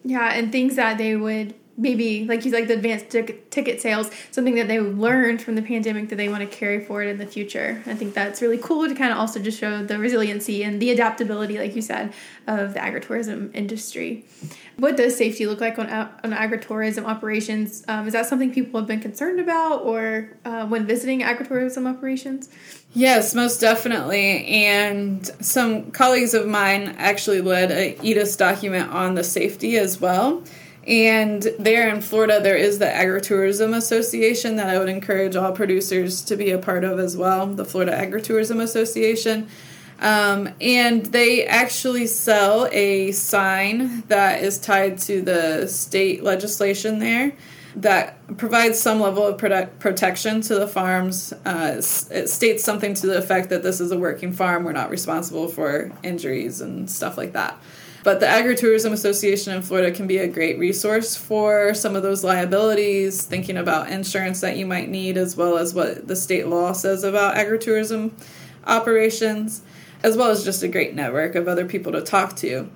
Yeah 0.05 0.33
and 0.33 0.51
things 0.51 0.77
that 0.77 0.99
they 0.99 1.15
would 1.15 1.55
maybe 1.77 2.25
like 2.27 2.45
you 2.45 2.51
like 2.51 2.67
the 2.69 2.75
advanced 2.75 3.11
tic- 3.11 3.51
ticket 3.51 3.81
sales 3.81 4.11
something 4.31 4.55
that 4.55 4.69
they 4.69 4.81
learned 4.81 5.41
from 5.41 5.55
the 5.55 5.63
pandemic 5.63 6.09
that 6.09 6.17
they 6.17 6.29
want 6.29 6.41
to 6.41 6.57
carry 6.57 6.85
forward 6.85 7.05
in 7.09 7.19
the 7.19 7.27
future 7.27 7.83
i 7.87 7.95
think 7.95 8.15
that's 8.15 8.43
really 8.43 8.59
cool 8.59 8.89
to 8.89 8.95
kind 8.95 9.13
of 9.13 9.19
also 9.19 9.41
just 9.41 9.59
show 9.59 9.83
the 9.85 9.99
resiliency 9.99 10.63
and 10.63 10.81
the 10.81 10.91
adaptability 10.91 11.59
like 11.59 11.75
you 11.75 11.83
said 11.83 12.13
of 12.47 12.75
the 12.75 12.81
agritourism 12.81 13.55
industry 13.55 14.25
what 14.77 14.97
does 14.97 15.17
safety 15.17 15.47
look 15.47 15.61
like 15.61 15.79
on, 15.79 15.89
on 15.91 16.33
agritourism 16.33 17.05
operations 17.05 17.85
um, 17.89 18.07
is 18.07 18.13
that 18.13 18.27
something 18.27 18.53
people 18.53 18.81
have 18.81 18.87
been 18.87 19.01
concerned 19.01 19.41
about 19.41 19.83
or 19.83 20.37
uh, 20.45 20.67
when 20.67 20.87
visiting 20.87 21.21
agritourism 21.21 21.89
operations 21.89 22.49
Yes, 22.93 23.35
most 23.37 23.61
definitely. 23.61 24.45
And 24.47 25.25
some 25.41 25.93
colleagues 25.93 26.35
of 26.35 26.49
mine 26.49 26.97
actually 26.99 27.41
led 27.41 27.71
a 27.71 27.97
EDIS 28.03 28.37
document 28.37 28.91
on 28.91 29.15
the 29.15 29.23
safety 29.23 29.79
as 29.79 30.01
well. 30.01 30.43
And 30.87 31.43
there 31.59 31.89
in 31.89 32.01
Florida, 32.01 32.41
there 32.41 32.57
is 32.57 32.79
the 32.79 32.87
Agritourism 32.87 33.77
Association 33.77 34.57
that 34.57 34.69
I 34.69 34.79
would 34.79 34.89
encourage 34.89 35.37
all 35.37 35.53
producers 35.53 36.23
to 36.23 36.37
be 36.37 36.51
a 36.51 36.59
part 36.59 36.85
of 36.85 36.99
as 36.99 37.17
well, 37.17 37.47
the 37.47 37.65
Florida 37.65 37.93
Agritourism 37.93 38.61
Association. 38.63 39.49
Um, 40.01 40.49
and 40.61 41.05
they 41.07 41.47
actually 41.47 42.07
sell 42.07 42.67
a 42.73 43.13
sign 43.13 44.03
that 44.09 44.43
is 44.43 44.59
tied 44.59 44.99
to 45.01 45.21
the 45.21 45.67
state 45.69 46.23
legislation 46.23 46.99
there 46.99 47.35
that 47.77 48.17
provides 48.37 48.79
some 48.79 49.01
level 49.01 49.27
of 49.27 49.39
product 49.39 49.79
protection 49.79 50.41
to 50.41 50.55
the 50.55 50.67
farms. 50.67 51.33
Uh, 51.45 51.81
it 52.11 52.29
states 52.29 52.65
something 52.65 52.95
to 52.95 53.07
the 53.07 53.19
effect 53.19 53.51
that 53.51 53.63
this 53.63 53.81
is 53.81 53.93
a 53.93 53.99
working 53.99 54.33
farm, 54.33 54.65
we're 54.65 54.73
not 54.73 54.91
responsible 54.91 55.49
for 55.49 55.93
injuries 56.03 56.61
and 56.61 56.91
stuff 56.91 57.17
like 57.17 57.35
that. 57.35 57.57
But 58.03 58.21
the 58.21 58.27
Agritourism 58.27 58.93
Association 58.93 59.55
in 59.55 59.63
Florida 59.63 59.91
can 59.91 60.07
be 60.07 60.19
a 60.19 60.27
great 60.27 60.59
resource 60.59 61.17
for 61.17 61.75
some 61.75 61.97
of 61.97 62.03
those 62.03 62.25
liabilities, 62.25 63.23
thinking 63.23 63.59
about 63.59 63.91
insurance 63.91 64.41
that 64.41 64.57
you 64.57 64.65
might 64.65 64.89
need, 64.89 65.19
as 65.19 65.37
well 65.37 65.59
as 65.59 65.75
what 65.75 66.09
the 66.09 66.17
state 66.17 66.47
law 66.47 66.73
says 66.73 67.05
about 67.05 67.37
agritourism 67.37 68.13
operations, 68.67 69.61
as 70.03 70.17
well 70.17 70.31
as 70.31 70.45
just 70.45 70.63
a 70.63 70.69
great 70.69 70.95
network 70.95 71.35
of 71.35 71.47
other 71.47 71.67
people 71.67 71.93
to 71.93 72.01
talk 72.01 72.37
to. 72.37 72.71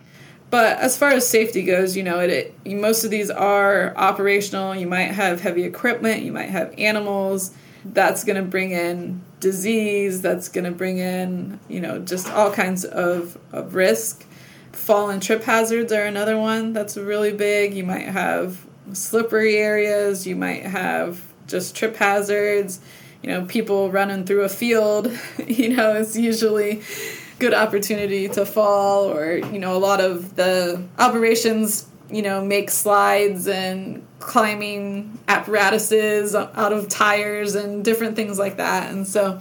But 0.50 0.78
as 0.78 0.96
far 0.98 1.10
as 1.10 1.26
safety 1.26 1.62
goes, 1.62 1.96
you 1.96 2.02
know, 2.02 2.20
it, 2.20 2.54
it 2.64 2.74
most 2.76 3.02
of 3.02 3.10
these 3.10 3.30
are 3.30 3.96
operational. 3.96 4.74
You 4.74 4.86
might 4.86 5.10
have 5.10 5.40
heavy 5.40 5.64
equipment, 5.64 6.22
you 6.22 6.32
might 6.32 6.50
have 6.50 6.74
animals. 6.76 7.50
That's 7.84 8.24
going 8.24 8.36
to 8.36 8.48
bring 8.48 8.70
in 8.70 9.22
disease. 9.40 10.22
That's 10.22 10.48
going 10.48 10.64
to 10.64 10.70
bring 10.70 10.98
in, 10.98 11.60
you 11.68 11.80
know, 11.80 11.98
just 11.98 12.30
all 12.30 12.50
kinds 12.52 12.84
of, 12.84 13.36
of 13.52 13.74
risk 13.74 14.26
fall 14.74 15.10
and 15.10 15.22
trip 15.22 15.42
hazards 15.44 15.92
are 15.92 16.04
another 16.04 16.38
one 16.38 16.72
that's 16.72 16.96
really 16.96 17.32
big. 17.32 17.74
You 17.74 17.84
might 17.84 18.06
have 18.06 18.64
slippery 18.92 19.56
areas, 19.56 20.26
you 20.26 20.36
might 20.36 20.64
have 20.64 21.22
just 21.46 21.76
trip 21.76 21.96
hazards, 21.96 22.80
you 23.22 23.30
know, 23.30 23.44
people 23.46 23.90
running 23.90 24.24
through 24.24 24.42
a 24.42 24.48
field, 24.48 25.10
you 25.46 25.74
know, 25.74 25.94
it's 25.94 26.16
usually 26.16 26.82
good 27.38 27.54
opportunity 27.54 28.28
to 28.28 28.46
fall 28.46 29.10
or, 29.10 29.36
you 29.36 29.58
know, 29.58 29.76
a 29.76 29.78
lot 29.78 30.00
of 30.00 30.36
the 30.36 30.82
operations, 30.98 31.88
you 32.10 32.22
know, 32.22 32.44
make 32.44 32.70
slides 32.70 33.48
and 33.48 34.06
climbing 34.20 35.18
apparatuses 35.28 36.34
out 36.34 36.72
of 36.72 36.88
tires 36.88 37.54
and 37.54 37.84
different 37.84 38.16
things 38.16 38.38
like 38.38 38.56
that. 38.56 38.90
And 38.90 39.06
so, 39.06 39.40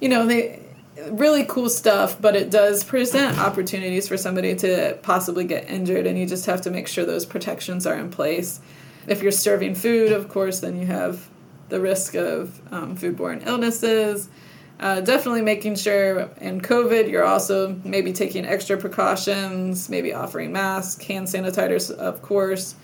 you 0.00 0.08
know, 0.08 0.26
they 0.26 0.63
really 1.10 1.44
cool 1.44 1.68
stuff, 1.68 2.20
but 2.20 2.36
it 2.36 2.50
does 2.50 2.84
present 2.84 3.38
opportunities 3.38 4.08
for 4.08 4.16
somebody 4.16 4.54
to 4.56 4.98
possibly 5.02 5.44
get 5.44 5.68
injured, 5.68 6.06
and 6.06 6.18
you 6.18 6.26
just 6.26 6.46
have 6.46 6.60
to 6.62 6.70
make 6.70 6.88
sure 6.88 7.04
those 7.04 7.26
protections 7.26 7.86
are 7.86 7.96
in 7.96 8.10
place. 8.10 8.60
If 9.06 9.22
you're 9.22 9.32
serving 9.32 9.74
food, 9.74 10.12
of 10.12 10.28
course, 10.28 10.60
then 10.60 10.78
you 10.78 10.86
have 10.86 11.28
the 11.68 11.80
risk 11.80 12.14
of 12.14 12.60
um, 12.72 12.96
foodborne 12.96 13.46
illnesses. 13.46 14.28
Uh, 14.80 15.00
definitely 15.00 15.42
making 15.42 15.76
sure 15.76 16.28
in 16.40 16.60
COVID 16.60 17.08
you're 17.08 17.24
also 17.24 17.80
maybe 17.84 18.12
taking 18.12 18.44
extra 18.44 18.76
precautions, 18.76 19.88
maybe 19.88 20.12
offering 20.12 20.52
masks, 20.52 21.04
hand 21.04 21.26
sanitizers, 21.26 21.90
of 21.90 22.22
course. 22.22 22.74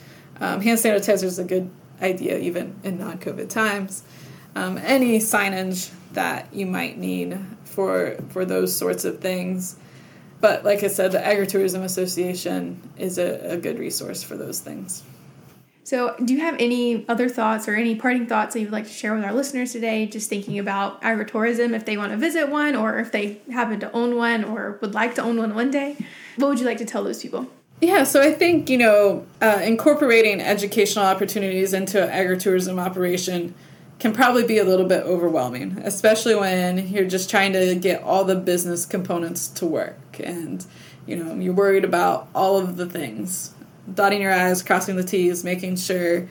Um, 0.40 0.60
hand 0.60 0.78
sanitizer 0.78 1.24
is 1.24 1.38
a 1.38 1.44
good 1.44 1.70
idea 2.00 2.38
even 2.38 2.78
in 2.84 2.98
non 2.98 3.18
COVID 3.18 3.48
times. 3.48 4.02
Um, 4.54 4.78
any 4.78 5.18
signage 5.18 5.92
that 6.12 6.52
you 6.52 6.66
might 6.66 6.98
need 6.98 7.38
for 7.80 8.16
for 8.28 8.44
those 8.44 8.76
sorts 8.76 9.04
of 9.04 9.20
things. 9.20 9.76
But 10.40 10.64
like 10.64 10.82
I 10.82 10.88
said, 10.88 11.12
the 11.12 11.18
Agritourism 11.18 11.82
Association 11.82 12.80
is 12.96 13.18
a, 13.18 13.52
a 13.52 13.56
good 13.56 13.78
resource 13.78 14.22
for 14.22 14.36
those 14.36 14.60
things. 14.60 15.02
So, 15.84 16.14
do 16.24 16.32
you 16.32 16.40
have 16.40 16.56
any 16.58 17.06
other 17.08 17.28
thoughts 17.28 17.66
or 17.66 17.74
any 17.74 17.94
parting 17.94 18.26
thoughts 18.26 18.54
that 18.54 18.60
you'd 18.60 18.70
like 18.70 18.84
to 18.84 18.92
share 18.92 19.14
with 19.14 19.24
our 19.24 19.32
listeners 19.32 19.72
today? 19.72 20.06
Just 20.06 20.28
thinking 20.28 20.58
about 20.58 21.02
agritourism, 21.02 21.74
if 21.74 21.84
they 21.84 21.96
want 21.96 22.12
to 22.12 22.16
visit 22.16 22.48
one, 22.48 22.76
or 22.76 22.98
if 22.98 23.12
they 23.12 23.40
happen 23.50 23.80
to 23.80 23.90
own 23.92 24.16
one, 24.16 24.44
or 24.44 24.78
would 24.80 24.94
like 24.94 25.14
to 25.16 25.22
own 25.22 25.36
one 25.36 25.54
one 25.54 25.70
day, 25.70 25.96
what 26.36 26.48
would 26.48 26.60
you 26.60 26.66
like 26.66 26.78
to 26.78 26.84
tell 26.84 27.02
those 27.02 27.20
people? 27.20 27.48
Yeah, 27.80 28.04
so 28.04 28.20
I 28.20 28.32
think 28.32 28.70
you 28.70 28.78
know 28.78 29.26
uh, 29.42 29.60
incorporating 29.64 30.40
educational 30.40 31.04
opportunities 31.04 31.74
into 31.74 32.02
an 32.02 32.10
agritourism 32.10 32.78
operation 32.78 33.54
can 34.00 34.12
probably 34.12 34.44
be 34.44 34.58
a 34.58 34.64
little 34.64 34.86
bit 34.86 35.04
overwhelming, 35.04 35.78
especially 35.84 36.34
when 36.34 36.88
you're 36.88 37.06
just 37.06 37.30
trying 37.30 37.52
to 37.52 37.74
get 37.74 38.02
all 38.02 38.24
the 38.24 38.34
business 38.34 38.86
components 38.86 39.46
to 39.48 39.66
work 39.66 39.98
and 40.18 40.66
you 41.06 41.16
know 41.16 41.34
you're 41.34 41.54
worried 41.54 41.84
about 41.84 42.28
all 42.34 42.58
of 42.58 42.76
the 42.76 42.86
things 42.86 43.54
dotting 43.94 44.20
your 44.20 44.32
i's 44.32 44.62
crossing 44.62 44.96
the 44.96 45.02
t's 45.02 45.42
making 45.42 45.74
sure 45.74 46.28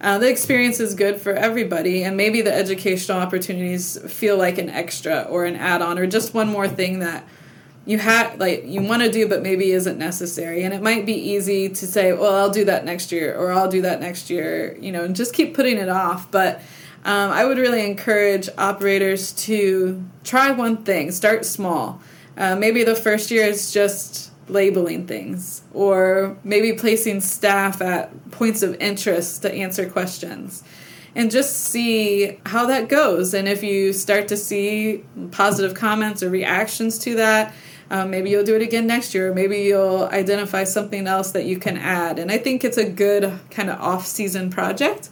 uh, 0.00 0.16
the 0.16 0.30
experience 0.30 0.80
is 0.80 0.94
good 0.94 1.20
for 1.20 1.34
everybody. 1.34 2.04
And 2.04 2.16
maybe 2.16 2.40
the 2.40 2.52
educational 2.52 3.18
opportunities 3.18 3.98
feel 4.10 4.38
like 4.38 4.58
an 4.58 4.70
extra 4.70 5.22
or 5.22 5.44
an 5.44 5.56
add-on 5.56 5.98
or 5.98 6.06
just 6.06 6.32
one 6.32 6.48
more 6.48 6.68
thing 6.68 7.00
that 7.00 7.24
you 7.86 7.98
have 7.98 8.38
like 8.38 8.64
you 8.66 8.82
want 8.82 9.02
to 9.02 9.10
do 9.10 9.26
but 9.26 9.42
maybe 9.42 9.72
isn't 9.72 9.98
necessary. 9.98 10.62
And 10.62 10.72
it 10.72 10.82
might 10.82 11.04
be 11.06 11.14
easy 11.14 11.68
to 11.68 11.86
say 11.86 12.12
well 12.12 12.34
i'll 12.34 12.50
do 12.50 12.64
that 12.66 12.84
next 12.84 13.10
year 13.10 13.36
or 13.36 13.52
i'll 13.52 13.70
do 13.70 13.82
that 13.82 14.00
next 14.00 14.30
year 14.30 14.76
you 14.78 14.92
know 14.92 15.04
and 15.04 15.16
just 15.16 15.34
keep 15.34 15.54
putting 15.54 15.76
it 15.76 15.88
off. 15.88 16.30
But 16.30 16.62
um, 17.04 17.30
I 17.30 17.44
would 17.44 17.58
really 17.58 17.86
encourage 17.86 18.48
operators 18.58 19.32
to 19.44 20.04
try 20.22 20.50
one 20.50 20.84
thing, 20.84 21.10
start 21.10 21.46
small. 21.46 22.00
Uh, 22.36 22.56
maybe 22.56 22.84
the 22.84 22.94
first 22.94 23.30
year 23.30 23.46
is 23.46 23.72
just 23.72 24.30
labeling 24.48 25.06
things, 25.06 25.62
or 25.72 26.36
maybe 26.44 26.72
placing 26.72 27.20
staff 27.20 27.80
at 27.80 28.30
points 28.30 28.62
of 28.62 28.74
interest 28.80 29.42
to 29.42 29.52
answer 29.52 29.88
questions. 29.88 30.62
And 31.14 31.30
just 31.30 31.56
see 31.56 32.38
how 32.46 32.66
that 32.66 32.88
goes. 32.88 33.34
And 33.34 33.48
if 33.48 33.62
you 33.62 33.92
start 33.92 34.28
to 34.28 34.36
see 34.36 35.04
positive 35.32 35.74
comments 35.74 36.22
or 36.22 36.30
reactions 36.30 36.98
to 37.00 37.16
that, 37.16 37.52
um, 37.90 38.10
maybe 38.10 38.30
you'll 38.30 38.44
do 38.44 38.54
it 38.54 38.62
again 38.62 38.86
next 38.86 39.14
year. 39.14 39.34
Maybe 39.34 39.62
you'll 39.62 40.04
identify 40.04 40.62
something 40.62 41.08
else 41.08 41.32
that 41.32 41.46
you 41.46 41.58
can 41.58 41.76
add. 41.76 42.20
And 42.20 42.30
I 42.30 42.38
think 42.38 42.62
it's 42.62 42.76
a 42.76 42.88
good 42.88 43.40
kind 43.50 43.68
of 43.68 43.80
off 43.80 44.06
season 44.06 44.50
project 44.50 45.08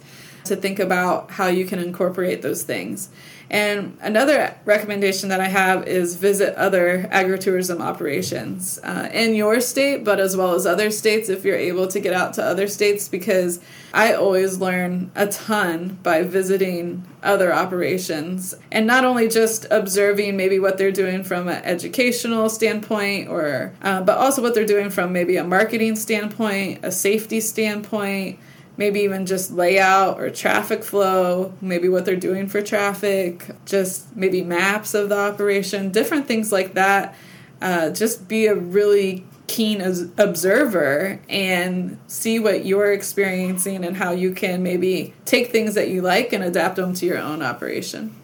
to 0.49 0.55
think 0.55 0.79
about 0.79 1.31
how 1.31 1.47
you 1.47 1.65
can 1.65 1.79
incorporate 1.79 2.41
those 2.41 2.63
things. 2.63 3.09
And 3.51 3.97
another 4.01 4.55
recommendation 4.65 5.29
that 5.29 5.39
I 5.39 5.47
have 5.47 5.87
is 5.87 6.15
visit 6.15 6.53
other 6.55 7.09
agritourism 7.11 7.79
operations 7.79 8.79
uh, 8.83 9.09
in 9.11 9.33
your 9.33 9.59
state, 9.59 10.03
but 10.03 10.19
as 10.19 10.37
well 10.37 10.53
as 10.53 10.67
other 10.67 10.91
states 10.91 11.29
if 11.29 11.43
you're 11.43 11.55
able 11.55 11.87
to 11.87 11.99
get 11.99 12.13
out 12.13 12.35
to 12.35 12.43
other 12.43 12.67
states, 12.67 13.07
because 13.07 13.59
I 13.91 14.13
always 14.13 14.59
learn 14.59 15.09
a 15.15 15.25
ton 15.25 15.97
by 16.03 16.21
visiting 16.21 17.03
other 17.23 17.51
operations 17.51 18.53
and 18.71 18.85
not 18.85 19.03
only 19.03 19.27
just 19.27 19.65
observing 19.71 20.37
maybe 20.37 20.59
what 20.59 20.77
they're 20.77 20.91
doing 20.91 21.23
from 21.23 21.47
an 21.47 21.63
educational 21.63 22.49
standpoint, 22.49 23.29
or 23.29 23.73
uh, 23.81 24.01
but 24.01 24.19
also 24.19 24.43
what 24.43 24.53
they're 24.53 24.65
doing 24.65 24.91
from 24.91 25.11
maybe 25.11 25.37
a 25.37 25.43
marketing 25.43 25.95
standpoint, 25.95 26.85
a 26.85 26.91
safety 26.91 27.41
standpoint 27.41 28.37
maybe 28.79 29.01
even 29.01 29.25
just 29.25 29.51
layout 29.51 30.21
or 30.21 30.29
traffic 30.29 30.85
flow, 30.85 31.53
maybe 31.59 31.89
what 31.89 32.05
they're 32.05 32.15
doing 32.15 32.47
for 32.47 32.61
traffic, 32.61 33.45
just 33.65 34.15
maybe 34.15 34.41
maps 34.41 34.93
of 34.93 35.09
the 35.09 35.17
operation, 35.17 35.91
different 35.91 36.25
things 36.27 36.49
like 36.49 36.75
that. 36.75 37.13
Uh, 37.61 37.89
just 37.89 38.29
be 38.29 38.47
a 38.47 38.55
really 38.55 39.25
keen 39.47 39.81
observer 40.17 41.19
and 41.27 41.99
see 42.07 42.39
what 42.39 42.63
you're 42.63 42.93
experiencing 42.93 43.83
and 43.83 43.97
how 43.97 44.11
you 44.11 44.31
can 44.31 44.63
maybe 44.63 45.13
take 45.25 45.51
things 45.51 45.75
that 45.75 45.89
you 45.89 46.01
like 46.01 46.31
and 46.31 46.41
adapt 46.41 46.77
them 46.77 46.93
to 46.93 47.05
your 47.05 47.17
own 47.17 47.41
operation. 47.41 48.15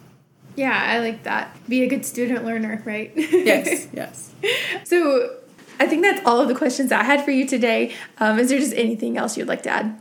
Yeah, 0.54 0.72
I 0.72 1.00
like 1.00 1.24
that. 1.24 1.54
Be 1.68 1.82
a 1.82 1.86
good 1.86 2.06
student 2.06 2.46
learner, 2.46 2.82
right? 2.86 3.12
yes, 3.14 3.88
yes. 3.92 4.32
So 4.84 5.36
I 5.78 5.86
think 5.86 6.02
that's 6.02 6.24
all 6.24 6.40
of 6.40 6.48
the 6.48 6.54
questions 6.54 6.92
I 6.92 7.04
had 7.04 7.26
for 7.26 7.30
you 7.30 7.46
today. 7.46 7.94
Um, 8.16 8.38
is 8.38 8.48
there 8.48 8.58
just 8.58 8.72
anything 8.72 9.18
else 9.18 9.36
you'd 9.36 9.48
like 9.48 9.62
to 9.64 9.70
add? 9.70 10.00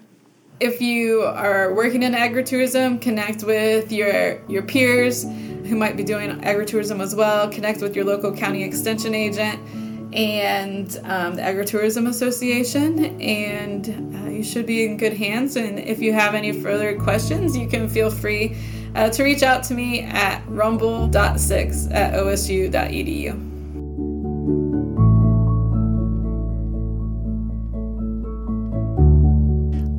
If 0.60 0.82
you 0.82 1.22
are 1.22 1.74
working 1.74 2.04
in 2.04 2.14
agritourism, 2.14 3.02
connect 3.02 3.44
with 3.44 3.92
your 3.92 4.42
your 4.48 4.64
peers 4.64 5.24
who 5.24 5.76
might 5.76 5.98
be 5.98 6.04
doing 6.04 6.30
agritourism 6.42 7.02
as 7.02 7.16
well. 7.16 7.50
Connect 7.50 7.82
with 7.82 7.96
your 7.96 8.06
local 8.06 8.36
county 8.36 8.64
extension 8.64 9.14
agent 9.14 9.60
and 10.14 10.98
um, 11.04 11.36
the 11.36 11.42
Agritourism 11.42 12.08
Association, 12.08 13.20
and 13.20 14.16
uh, 14.16 14.30
you 14.30 14.44
should 14.44 14.66
be 14.66 14.86
in 14.86 14.96
good 14.98 15.14
hands. 15.14 15.58
And 15.58 15.78
if 15.78 16.00
you 16.00 16.14
have 16.14 16.36
any 16.36 16.54
further 16.54 16.98
questions, 16.98 17.58
you 17.58 17.68
can 17.68 17.90
feel 17.90 18.10
free 18.10 18.56
uh, 18.96 19.10
to 19.10 19.24
reach 19.24 19.44
out 19.44 19.64
to 19.66 19.74
me 19.74 20.02
at 20.02 20.42
rumble.six 20.48 21.88
at 21.88 22.14
osu.edu. 22.14 23.55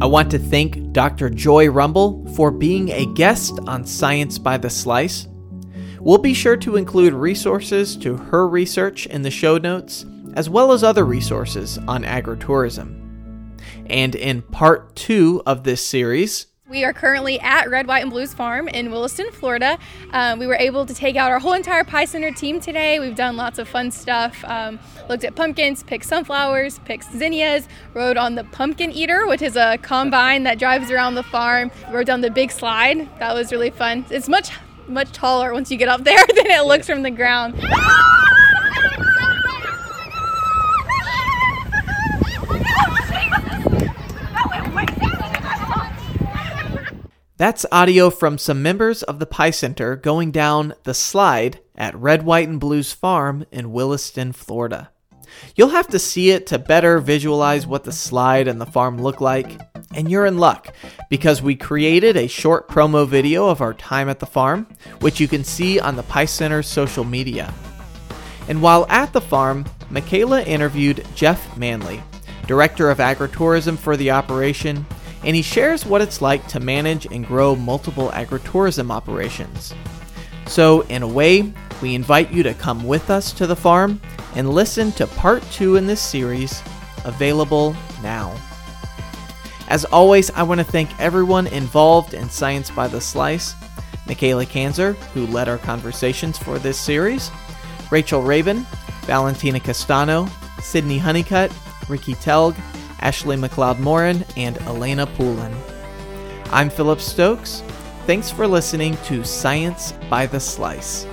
I 0.06 0.08
want 0.08 0.30
to 0.30 0.38
thank 0.38 0.92
Dr. 0.92 1.28
Joy 1.28 1.68
Rumble 1.68 2.24
for 2.36 2.52
being 2.52 2.90
a 2.90 3.12
guest 3.14 3.58
on 3.66 3.84
Science 3.84 4.38
by 4.38 4.56
the 4.56 4.70
Slice. 4.70 5.26
We'll 5.98 6.18
be 6.18 6.32
sure 6.32 6.56
to 6.58 6.76
include 6.76 7.12
resources 7.12 7.96
to 7.96 8.16
her 8.16 8.46
research 8.46 9.06
in 9.06 9.22
the 9.22 9.32
show 9.32 9.58
notes, 9.58 10.06
as 10.34 10.48
well 10.48 10.70
as 10.70 10.84
other 10.84 11.04
resources 11.04 11.78
on 11.88 12.04
agritourism. 12.04 13.58
And 13.86 14.14
in 14.14 14.42
part 14.42 14.94
two 14.94 15.42
of 15.44 15.64
this 15.64 15.84
series, 15.84 16.46
we 16.68 16.84
are 16.84 16.92
currently 16.92 17.38
at 17.40 17.70
Red, 17.70 17.86
White, 17.86 18.02
and 18.02 18.10
Blues 18.10 18.34
Farm 18.34 18.66
in 18.68 18.90
Williston, 18.90 19.30
Florida. 19.30 19.78
Um, 20.10 20.40
we 20.40 20.46
were 20.46 20.56
able 20.56 20.84
to 20.84 20.94
take 20.94 21.14
out 21.14 21.30
our 21.30 21.38
whole 21.38 21.52
entire 21.52 21.84
Pie 21.84 22.06
Center 22.06 22.32
team 22.32 22.60
today. 22.60 22.98
We've 22.98 23.14
done 23.14 23.36
lots 23.36 23.58
of 23.58 23.68
fun 23.68 23.92
stuff. 23.92 24.44
Um, 24.44 24.80
looked 25.08 25.22
at 25.22 25.36
pumpkins, 25.36 25.84
picked 25.84 26.04
sunflowers, 26.06 26.80
picked 26.80 27.04
zinnias, 27.12 27.68
rode 27.94 28.16
on 28.16 28.34
the 28.34 28.44
pumpkin 28.44 28.90
eater, 28.90 29.26
which 29.28 29.42
is 29.42 29.56
a 29.56 29.78
combine 29.78 30.42
that 30.42 30.58
drives 30.58 30.90
around 30.90 31.14
the 31.14 31.22
farm. 31.22 31.70
Rode 31.90 32.06
down 32.06 32.20
the 32.20 32.30
big 32.30 32.50
slide. 32.50 33.08
That 33.20 33.32
was 33.34 33.52
really 33.52 33.70
fun. 33.70 34.04
It's 34.10 34.28
much, 34.28 34.50
much 34.88 35.12
taller 35.12 35.52
once 35.52 35.70
you 35.70 35.76
get 35.76 35.88
up 35.88 36.02
there 36.02 36.24
than 36.34 36.50
it 36.50 36.66
looks 36.66 36.86
from 36.86 37.02
the 37.02 37.10
ground. 37.12 37.54
That's 47.38 47.66
audio 47.70 48.08
from 48.08 48.38
some 48.38 48.62
members 48.62 49.02
of 49.02 49.18
the 49.18 49.26
Pie 49.26 49.50
Center 49.50 49.94
going 49.94 50.30
down 50.30 50.72
the 50.84 50.94
slide 50.94 51.60
at 51.74 51.94
Red, 51.94 52.24
White, 52.24 52.48
and 52.48 52.58
Blues 52.58 52.94
Farm 52.94 53.44
in 53.52 53.72
Williston, 53.72 54.32
Florida. 54.32 54.90
You'll 55.54 55.68
have 55.68 55.88
to 55.88 55.98
see 55.98 56.30
it 56.30 56.46
to 56.46 56.58
better 56.58 56.98
visualize 56.98 57.66
what 57.66 57.84
the 57.84 57.92
slide 57.92 58.48
and 58.48 58.58
the 58.58 58.64
farm 58.64 58.96
look 58.96 59.20
like, 59.20 59.60
and 59.94 60.10
you're 60.10 60.24
in 60.24 60.38
luck 60.38 60.74
because 61.10 61.42
we 61.42 61.56
created 61.56 62.16
a 62.16 62.26
short 62.26 62.70
promo 62.70 63.06
video 63.06 63.48
of 63.48 63.60
our 63.60 63.74
time 63.74 64.08
at 64.08 64.18
the 64.18 64.24
farm, 64.24 64.66
which 65.00 65.20
you 65.20 65.28
can 65.28 65.44
see 65.44 65.78
on 65.78 65.94
the 65.94 66.04
Pie 66.04 66.24
Center's 66.24 66.66
social 66.66 67.04
media. 67.04 67.52
And 68.48 68.62
while 68.62 68.86
at 68.88 69.12
the 69.12 69.20
farm, 69.20 69.66
Michaela 69.90 70.42
interviewed 70.44 71.06
Jeff 71.14 71.54
Manley, 71.54 72.02
Director 72.46 72.88
of 72.88 72.96
Agritourism 72.96 73.76
for 73.76 73.94
the 73.98 74.10
operation, 74.10 74.86
and 75.26 75.34
he 75.34 75.42
shares 75.42 75.84
what 75.84 76.00
it's 76.00 76.22
like 76.22 76.46
to 76.46 76.60
manage 76.60 77.04
and 77.06 77.26
grow 77.26 77.56
multiple 77.56 78.10
agritourism 78.10 78.92
operations. 78.92 79.74
So, 80.46 80.82
in 80.82 81.02
a 81.02 81.08
way, 81.08 81.52
we 81.82 81.96
invite 81.96 82.30
you 82.30 82.44
to 82.44 82.54
come 82.54 82.84
with 82.84 83.10
us 83.10 83.32
to 83.32 83.46
the 83.46 83.56
farm 83.56 84.00
and 84.36 84.48
listen 84.48 84.92
to 84.92 85.06
part 85.08 85.42
two 85.50 85.74
in 85.74 85.88
this 85.88 86.00
series, 86.00 86.62
available 87.04 87.74
now. 88.02 88.34
As 89.68 89.84
always, 89.86 90.30
I 90.30 90.44
want 90.44 90.60
to 90.60 90.64
thank 90.64 90.98
everyone 91.00 91.48
involved 91.48 92.14
in 92.14 92.30
Science 92.30 92.70
by 92.70 92.86
the 92.86 93.00
Slice 93.00 93.54
Michaela 94.06 94.46
Kanzer, 94.46 94.94
who 95.12 95.26
led 95.26 95.48
our 95.48 95.58
conversations 95.58 96.38
for 96.38 96.60
this 96.60 96.78
series, 96.78 97.32
Rachel 97.90 98.22
Raven, 98.22 98.64
Valentina 99.02 99.58
Castano, 99.58 100.28
Sydney 100.60 100.98
Honeycutt, 100.98 101.52
Ricky 101.88 102.14
Telg, 102.14 102.54
Ashley 103.00 103.36
McLeod 103.36 103.78
Morin, 103.78 104.24
and 104.36 104.58
Elena 104.62 105.06
Poulin. 105.06 105.54
I'm 106.50 106.70
Philip 106.70 107.00
Stokes. 107.00 107.62
Thanks 108.06 108.30
for 108.30 108.46
listening 108.46 108.96
to 109.04 109.24
Science 109.24 109.92
by 110.08 110.26
the 110.26 110.40
Slice. 110.40 111.06